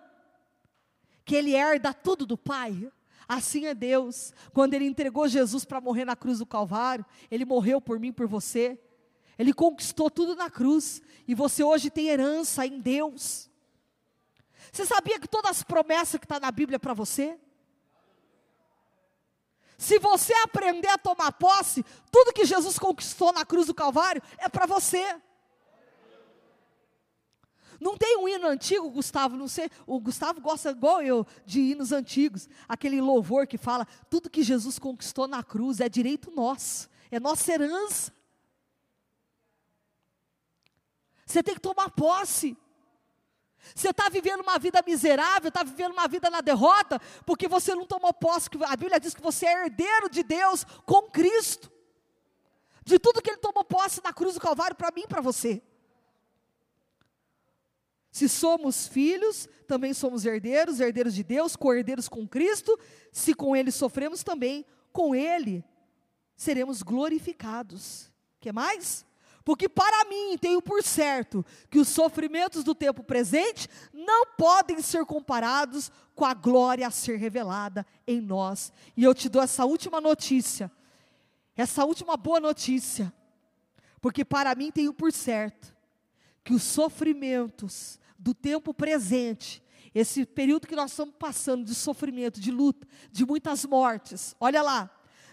Que 1.26 1.36
ele 1.36 1.56
herda 1.56 1.92
tudo 1.92 2.24
do 2.24 2.38
pai? 2.38 2.88
Assim 3.28 3.66
é 3.66 3.74
Deus. 3.74 4.34
Quando 4.54 4.74
ele 4.74 4.86
entregou 4.86 5.28
Jesus 5.28 5.66
para 5.66 5.82
morrer 5.82 6.06
na 6.06 6.16
cruz 6.16 6.40
do 6.40 6.46
Calvário, 6.46 7.06
ele 7.30 7.46
morreu 7.46 7.82
por 7.82 8.00
mim, 8.00 8.12
por 8.12 8.28
você. 8.28 8.80
Ele 9.38 9.54
conquistou 9.54 10.10
tudo 10.10 10.36
na 10.36 10.50
cruz. 10.50 11.02
E 11.28 11.34
você 11.34 11.64
hoje 11.64 11.90
tem 11.90 12.08
herança 12.08 12.66
em 12.66 12.80
Deus. 12.80 13.50
Você 14.72 14.86
sabia 14.86 15.20
que 15.20 15.28
todas 15.28 15.52
as 15.52 15.64
promessas 15.64 16.20
que 16.20 16.26
estão 16.26 16.40
tá 16.40 16.46
na 16.46 16.52
Bíblia 16.52 16.80
para 16.80 16.94
você? 16.94 17.40
Se 19.78 20.00
você 20.00 20.34
aprender 20.44 20.88
a 20.88 20.98
tomar 20.98 21.34
posse, 21.34 21.84
tudo 22.12 22.34
que 22.34 22.46
Jesus 22.46 22.80
conquistou 22.80 23.34
na 23.34 23.46
cruz 23.46 23.68
do 23.68 23.74
Calvário 23.74 24.22
é 24.38 24.48
para 24.48 24.66
você. 24.66 25.16
Não 27.86 27.96
tem 27.96 28.18
um 28.18 28.28
hino 28.28 28.48
antigo, 28.48 28.90
Gustavo, 28.90 29.38
não 29.38 29.48
sei, 29.48 29.70
o 29.86 30.00
Gustavo 30.00 30.42
gosta 30.42 30.72
igual 30.72 31.04
eu 31.04 31.24
de 31.46 31.60
hinos 31.60 31.92
antigos, 31.92 32.50
aquele 32.68 33.00
louvor 33.00 33.46
que 33.46 33.60
fala, 33.60 33.86
tudo 34.10 34.28
que 34.28 34.42
Jesus 34.42 34.80
conquistou 34.80 35.28
na 35.28 35.44
cruz 35.44 35.80
é 35.80 35.88
direito 35.88 36.32
nosso, 36.32 36.90
é 37.12 37.20
nossa 37.20 37.54
herança. 37.54 38.12
Você 41.28 41.44
tem 41.44 41.54
que 41.54 41.62
tomar 41.62 41.92
posse. 41.92 42.58
Você 43.76 43.90
está 43.92 44.10
vivendo 44.10 44.42
uma 44.42 44.58
vida 44.58 44.82
miserável, 44.84 45.50
está 45.50 45.62
vivendo 45.62 45.92
uma 45.92 46.08
vida 46.08 46.28
na 46.28 46.42
derrota, 46.42 47.00
porque 47.24 47.48
você 47.48 47.76
não 47.76 47.86
tomou 47.86 48.12
posse. 48.12 48.50
A 48.68 48.76
Bíblia 48.76 49.00
diz 49.00 49.14
que 49.14 49.22
você 49.22 49.46
é 49.46 49.66
herdeiro 49.66 50.10
de 50.10 50.24
Deus 50.24 50.66
com 50.88 51.04
Cristo. 51.04 51.72
De 52.84 52.98
tudo 52.98 53.22
que 53.22 53.30
Ele 53.30 53.38
tomou 53.38 53.64
posse 53.64 54.02
na 54.04 54.12
cruz 54.12 54.34
do 54.34 54.42
Calvário 54.42 54.76
para 54.76 54.90
mim 54.90 55.04
e 55.04 55.08
para 55.08 55.22
você. 55.22 55.62
Se 58.16 58.30
somos 58.30 58.88
filhos, 58.88 59.46
também 59.68 59.94
somos 59.94 60.26
herdeiros, 60.26 60.80
herdeiros 60.80 61.14
de 61.14 61.22
Deus, 61.22 61.58
co-herdeiros 61.58 62.08
com 62.08 62.26
Cristo. 62.26 62.80
Se 63.12 63.34
com 63.34 63.54
Ele 63.54 63.74
sofremos, 63.74 64.24
também 64.24 64.66
com 64.94 65.14
Ele 65.14 65.62
seremos 66.34 66.82
glorificados. 66.82 68.10
que 68.40 68.54
mais? 68.54 69.06
Porque 69.44 69.68
para 69.68 70.06
mim 70.06 70.38
tenho 70.38 70.62
por 70.62 70.82
certo 70.82 71.46
que 71.70 71.78
os 71.78 71.90
sofrimentos 71.90 72.64
do 72.64 72.74
tempo 72.74 73.04
presente 73.04 73.68
não 73.92 74.28
podem 74.38 74.82
ser 74.82 75.06
comparados 75.06 75.92
com 76.16 76.24
a 76.24 76.34
glória 76.34 76.88
a 76.88 76.92
ser 76.92 77.18
revelada 77.18 77.86
em 78.08 78.22
nós. 78.22 78.72
E 78.96 79.04
eu 79.04 79.14
te 79.14 79.28
dou 79.28 79.42
essa 79.42 79.66
última 79.66 80.00
notícia, 80.00 80.72
essa 81.54 81.84
última 81.84 82.16
boa 82.16 82.40
notícia, 82.40 83.12
porque 84.00 84.24
para 84.24 84.56
mim 84.56 84.72
tenho 84.72 84.94
por 84.94 85.12
certo 85.12 85.76
que 86.46 86.54
os 86.54 86.64
sofrimentos 86.64 88.00
do 88.18 88.34
tempo 88.34 88.74
presente, 88.74 89.64
esse 89.94 90.26
período 90.26 90.68
que 90.68 90.76
nós 90.76 90.92
estamos 90.92 91.16
passando 91.18 91.64
de 91.64 91.74
sofrimento, 91.74 92.40
de 92.40 92.52
luta, 92.52 92.88
de 93.12 93.26
muitas 93.26 93.66
mortes, 93.66 94.36
olha 94.40 94.62
lá, 94.62 94.90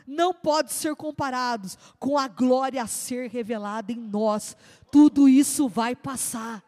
não 0.06 0.32
pode 0.34 0.72
ser 0.72 0.94
comparados 0.94 1.78
com 1.98 2.18
a 2.18 2.28
glória 2.28 2.82
a 2.82 2.86
ser 2.86 3.30
revelada 3.30 3.92
em 3.92 3.98
nós. 3.98 4.56
Tudo 4.90 5.28
isso 5.28 5.68
vai 5.68 5.94
passar. 5.94 6.62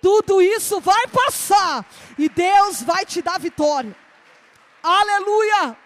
Tudo 0.00 0.42
isso 0.42 0.80
vai 0.80 1.06
passar 1.08 1.86
e 2.18 2.28
Deus 2.28 2.82
vai 2.82 3.06
te 3.06 3.22
dar 3.22 3.38
vitória. 3.38 3.94
Aleluia! 4.82 5.76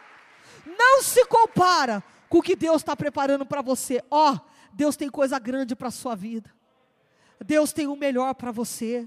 Não 0.65 1.03
se 1.03 1.25
compara 1.27 2.03
com 2.29 2.39
o 2.39 2.43
que 2.43 2.57
Deus 2.57 2.77
está 2.77 2.97
preparando 2.97 3.45
para 3.45 3.61
você. 3.61 4.03
Ó, 4.11 4.33
oh, 4.33 4.41
Deus 4.73 4.97
tem 4.97 5.11
coisa 5.11 5.39
grande 5.39 5.77
para 5.77 5.89
a 5.89 5.93
sua 5.93 6.15
vida. 6.15 6.51
Deus 7.45 7.73
tem 7.73 7.87
o 7.87 7.95
melhor 7.95 8.35
para 8.35 8.51
você. 8.51 9.07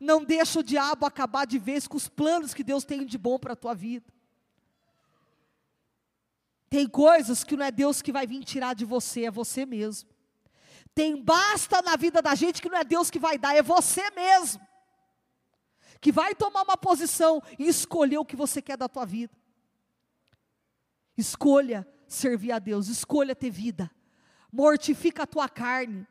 Não 0.00 0.24
deixa 0.24 0.60
o 0.60 0.62
diabo 0.62 1.06
acabar 1.06 1.46
de 1.46 1.58
vez 1.58 1.86
com 1.86 1.96
os 1.96 2.08
planos 2.08 2.54
que 2.54 2.64
Deus 2.64 2.84
tem 2.84 3.04
de 3.04 3.18
bom 3.18 3.38
para 3.38 3.52
a 3.52 3.56
tua 3.56 3.74
vida. 3.74 4.12
Tem 6.70 6.86
coisas 6.86 7.42
que 7.44 7.56
não 7.56 7.64
é 7.64 7.70
Deus 7.70 8.02
que 8.02 8.12
vai 8.12 8.26
vir 8.26 8.44
tirar 8.44 8.74
de 8.74 8.84
você, 8.84 9.24
é 9.24 9.30
você 9.30 9.64
mesmo. 9.64 10.08
Tem 10.94 11.22
basta 11.22 11.80
na 11.80 11.96
vida 11.96 12.20
da 12.20 12.34
gente 12.34 12.60
que 12.60 12.68
não 12.68 12.78
é 12.78 12.84
Deus 12.84 13.10
que 13.10 13.18
vai 13.18 13.38
dar, 13.38 13.54
é 13.54 13.62
você 13.62 14.10
mesmo. 14.10 14.60
Que 16.00 16.12
vai 16.12 16.34
tomar 16.34 16.62
uma 16.62 16.76
posição 16.76 17.42
e 17.58 17.66
escolher 17.66 18.18
o 18.18 18.24
que 18.24 18.36
você 18.36 18.60
quer 18.60 18.76
da 18.76 18.88
tua 18.88 19.04
vida. 19.04 19.36
Escolha 21.16 21.86
servir 22.06 22.52
a 22.52 22.58
Deus, 22.58 22.88
escolha 22.88 23.34
ter 23.34 23.50
vida. 23.50 23.90
Mortifica 24.52 25.22
a 25.22 25.26
tua 25.26 25.48
carne. 25.48 26.06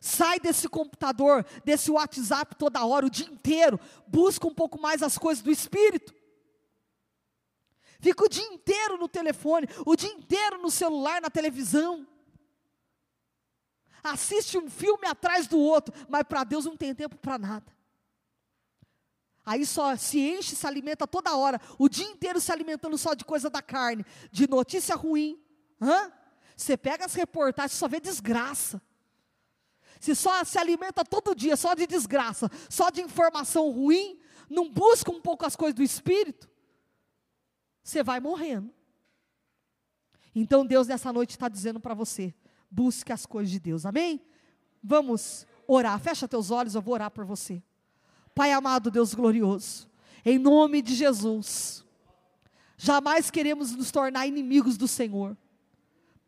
Sai 0.00 0.38
desse 0.38 0.68
computador, 0.68 1.44
desse 1.64 1.90
WhatsApp 1.90 2.54
toda 2.56 2.84
hora, 2.84 3.06
o 3.06 3.10
dia 3.10 3.26
inteiro. 3.26 3.80
Busca 4.06 4.46
um 4.46 4.54
pouco 4.54 4.80
mais 4.80 5.02
as 5.02 5.18
coisas 5.18 5.42
do 5.42 5.50
Espírito. 5.50 6.14
fica 8.00 8.24
o 8.24 8.28
dia 8.28 8.44
inteiro 8.44 8.98
no 8.98 9.08
telefone, 9.08 9.66
o 9.84 9.96
dia 9.96 10.10
inteiro 10.10 10.58
no 10.58 10.70
celular, 10.70 11.20
na 11.20 11.30
televisão. 11.30 12.06
Assiste 14.02 14.56
um 14.56 14.70
filme 14.70 15.06
atrás 15.06 15.48
do 15.48 15.58
outro, 15.58 15.92
mas 16.08 16.22
para 16.22 16.44
Deus 16.44 16.64
não 16.64 16.76
tem 16.76 16.94
tempo 16.94 17.16
para 17.16 17.38
nada. 17.38 17.76
Aí 19.44 19.64
só 19.64 19.96
se 19.96 20.18
enche, 20.18 20.56
se 20.56 20.66
alimenta 20.66 21.06
toda 21.06 21.36
hora, 21.36 21.60
o 21.78 21.88
dia 21.88 22.06
inteiro 22.06 22.40
se 22.40 22.50
alimentando 22.50 22.98
só 22.98 23.14
de 23.14 23.24
coisa 23.24 23.48
da 23.48 23.62
carne, 23.62 24.04
de 24.30 24.48
notícia 24.48 24.94
ruim. 24.96 25.40
Você 26.56 26.76
pega 26.76 27.04
as 27.04 27.14
reportagens, 27.14 27.78
só 27.78 27.86
vê 27.86 28.00
desgraça. 28.00 28.82
Se 30.00 30.14
só 30.14 30.44
se 30.44 30.58
alimenta 30.58 31.04
todo 31.04 31.34
dia 31.34 31.56
só 31.56 31.74
de 31.74 31.86
desgraça, 31.86 32.50
só 32.68 32.90
de 32.90 33.00
informação 33.00 33.70
ruim, 33.70 34.18
não 34.48 34.70
busca 34.70 35.10
um 35.10 35.20
pouco 35.20 35.44
as 35.46 35.56
coisas 35.56 35.74
do 35.74 35.82
espírito, 35.82 36.48
você 37.82 38.02
vai 38.02 38.20
morrendo. 38.20 38.70
Então 40.34 40.66
Deus 40.66 40.86
nessa 40.86 41.12
noite 41.12 41.30
está 41.30 41.48
dizendo 41.48 41.80
para 41.80 41.94
você: 41.94 42.34
busque 42.70 43.12
as 43.12 43.24
coisas 43.24 43.50
de 43.50 43.58
Deus, 43.58 43.86
amém? 43.86 44.20
Vamos 44.82 45.46
orar, 45.66 45.98
fecha 45.98 46.28
teus 46.28 46.50
olhos, 46.50 46.74
eu 46.74 46.82
vou 46.82 46.94
orar 46.94 47.10
por 47.10 47.24
você. 47.24 47.62
Pai 48.34 48.52
amado, 48.52 48.90
Deus 48.90 49.14
glorioso, 49.14 49.88
em 50.24 50.38
nome 50.38 50.82
de 50.82 50.94
Jesus, 50.94 51.84
jamais 52.76 53.30
queremos 53.30 53.74
nos 53.74 53.90
tornar 53.90 54.26
inimigos 54.26 54.76
do 54.76 54.86
Senhor. 54.86 55.36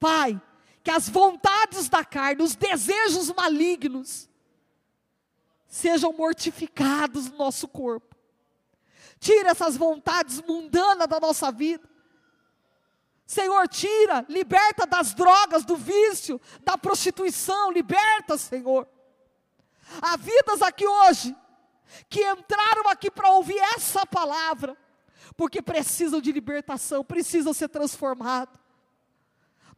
Pai, 0.01 0.41
que 0.89 0.93
as 0.93 1.07
vontades 1.07 1.87
da 1.91 2.03
carne, 2.03 2.43
os 2.43 2.57
desejos 2.57 3.31
malignos, 3.35 4.27
sejam 5.67 6.15
mortificados 6.15 7.31
no 7.31 7.37
nosso 7.37 7.69
corpo. 7.69 8.17
Tira 9.21 9.51
essas 9.51 9.77
vontades 9.77 10.41
mundanas 10.41 11.07
da 11.07 11.21
nossa 11.21 11.53
vida. 11.53 11.87
Senhor, 13.27 13.69
tira, 13.69 14.25
liberta 14.31 14.87
das 14.87 15.13
drogas, 15.13 15.63
do 15.63 15.77
vício, 15.77 16.41
da 16.63 16.79
prostituição, 16.79 17.71
liberta, 17.71 18.39
Senhor. 18.39 18.89
Há 20.01 20.17
vidas 20.17 20.63
aqui 20.63 20.87
hoje 20.87 21.37
que 22.09 22.25
entraram 22.25 22.89
aqui 22.89 23.11
para 23.11 23.29
ouvir 23.33 23.59
essa 23.77 24.07
palavra, 24.07 24.75
porque 25.37 25.61
precisam 25.61 26.19
de 26.19 26.33
libertação, 26.33 27.05
precisam 27.05 27.53
ser 27.53 27.69
transformados. 27.69 28.59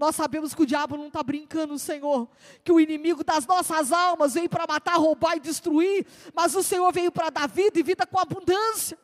Nós 0.01 0.17
sabemos 0.17 0.55
que 0.55 0.63
o 0.63 0.67
diabo 0.67 0.97
não 0.97 1.09
está 1.09 1.23
brincando, 1.23 1.79
Senhor, 1.79 2.27
que 2.65 2.73
o 2.73 2.81
inimigo 2.81 3.23
das 3.23 3.47
nossas 3.47 3.93
almas 3.93 4.33
veio 4.33 4.49
para 4.49 4.67
matar, 4.67 4.97
roubar 4.97 5.37
e 5.37 5.41
destruir, 5.41 6.07
mas 6.33 6.55
o 6.55 6.63
Senhor 6.63 6.91
veio 6.91 7.13
para 7.13 7.29
dar 7.29 7.47
vida 7.47 7.79
e 7.79 7.83
vida 7.83 8.07
com 8.07 8.19
abundância. 8.19 8.99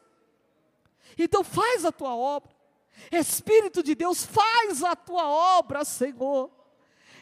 Então 1.19 1.45
faz 1.45 1.85
a 1.85 1.93
tua 1.93 2.17
obra, 2.17 2.51
Espírito 3.13 3.83
de 3.83 3.95
Deus, 3.95 4.25
faz 4.25 4.83
a 4.83 4.97
tua 4.97 5.29
obra, 5.29 5.85
Senhor. 5.85 6.51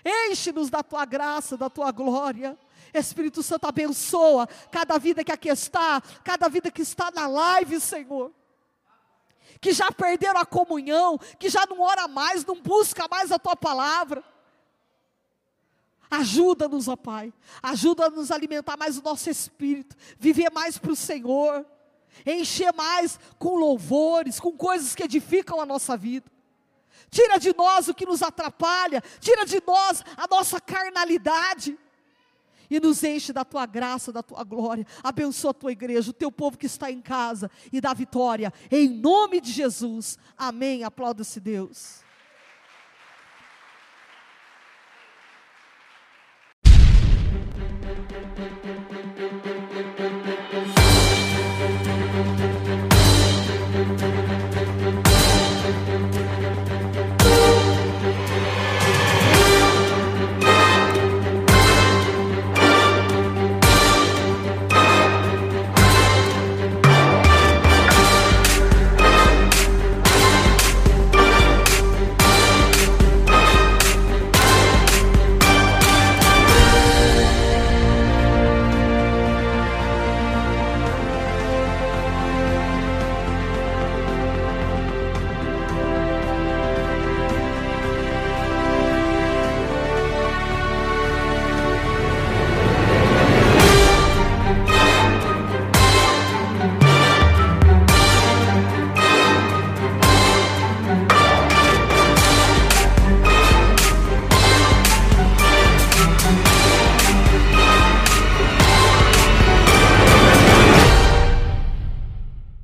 Enche-nos 0.05 0.71
da 0.71 0.85
tua 0.85 1.05
graça, 1.05 1.57
da 1.57 1.69
tua 1.69 1.91
glória. 1.91 2.57
Espírito 2.93 3.43
Santo 3.43 3.67
abençoa 3.67 4.47
cada 4.71 4.99
vida 4.99 5.25
que 5.25 5.33
aqui 5.33 5.49
está, 5.49 6.01
cada 6.23 6.49
vida 6.49 6.71
que 6.71 6.83
está 6.83 7.11
na 7.11 7.27
live, 7.27 7.81
Senhor. 7.81 8.33
Que 9.65 9.73
já 9.73 9.91
perderam 9.91 10.39
a 10.39 10.45
comunhão, 10.45 11.17
que 11.39 11.49
já 11.49 11.65
não 11.65 11.81
ora 11.81 12.07
mais, 12.07 12.45
não 12.45 12.61
busca 12.61 13.09
mais 13.11 13.33
a 13.33 13.39
tua 13.39 13.57
palavra. 13.57 14.23
Ajuda-nos, 16.11 16.87
ó 16.87 16.97
Pai. 16.97 17.33
Ajuda-nos 17.63 18.31
a 18.31 18.35
alimentar 18.35 18.77
mais 18.77 18.99
o 18.99 19.03
nosso 19.03 19.31
espírito, 19.31 19.97
viver 20.19 20.51
mais 20.53 20.77
para 20.77 20.93
o 20.93 20.95
Senhor, 20.95 21.65
encher 22.27 22.75
mais 22.75 23.19
com 23.39 23.57
louvores, 23.57 24.39
com 24.39 24.53
coisas 24.53 24.95
que 24.95 25.05
edificam 25.05 25.59
a 25.59 25.65
nossa 25.65 25.97
vida. 25.97 26.31
Tira 27.09 27.39
de 27.39 27.57
nós 27.57 27.89
o 27.89 27.95
que 27.95 28.05
nos 28.05 28.23
atrapalha, 28.23 29.03
tira 29.19 29.47
de 29.47 29.63
nós 29.67 30.05
a 30.15 30.29
nossa 30.29 30.61
carnalidade 30.61 31.79
e 32.71 32.79
nos 32.81 33.03
enche 33.03 33.33
da 33.33 33.45
tua 33.45 33.67
graça, 33.67 34.13
da 34.13 34.23
tua 34.23 34.45
glória. 34.45 34.87
Abençoa 35.03 35.51
a 35.51 35.55
tua 35.55 35.73
igreja, 35.73 36.11
o 36.11 36.15
teu 36.15 36.31
povo 36.31 36.59
que 36.59 36.67
está 36.67 36.91
em 36.91 37.01
casa 37.01 37.51
e 37.73 37.81
dá 37.81 37.93
vitória. 37.95 38.53
Em 38.71 38.89
nome 38.89 39.41
de 39.41 39.51
Jesus. 39.51 40.19
Amém. 40.37 40.85
Aplauda-se 40.85 41.41
Deus. 41.41 42.04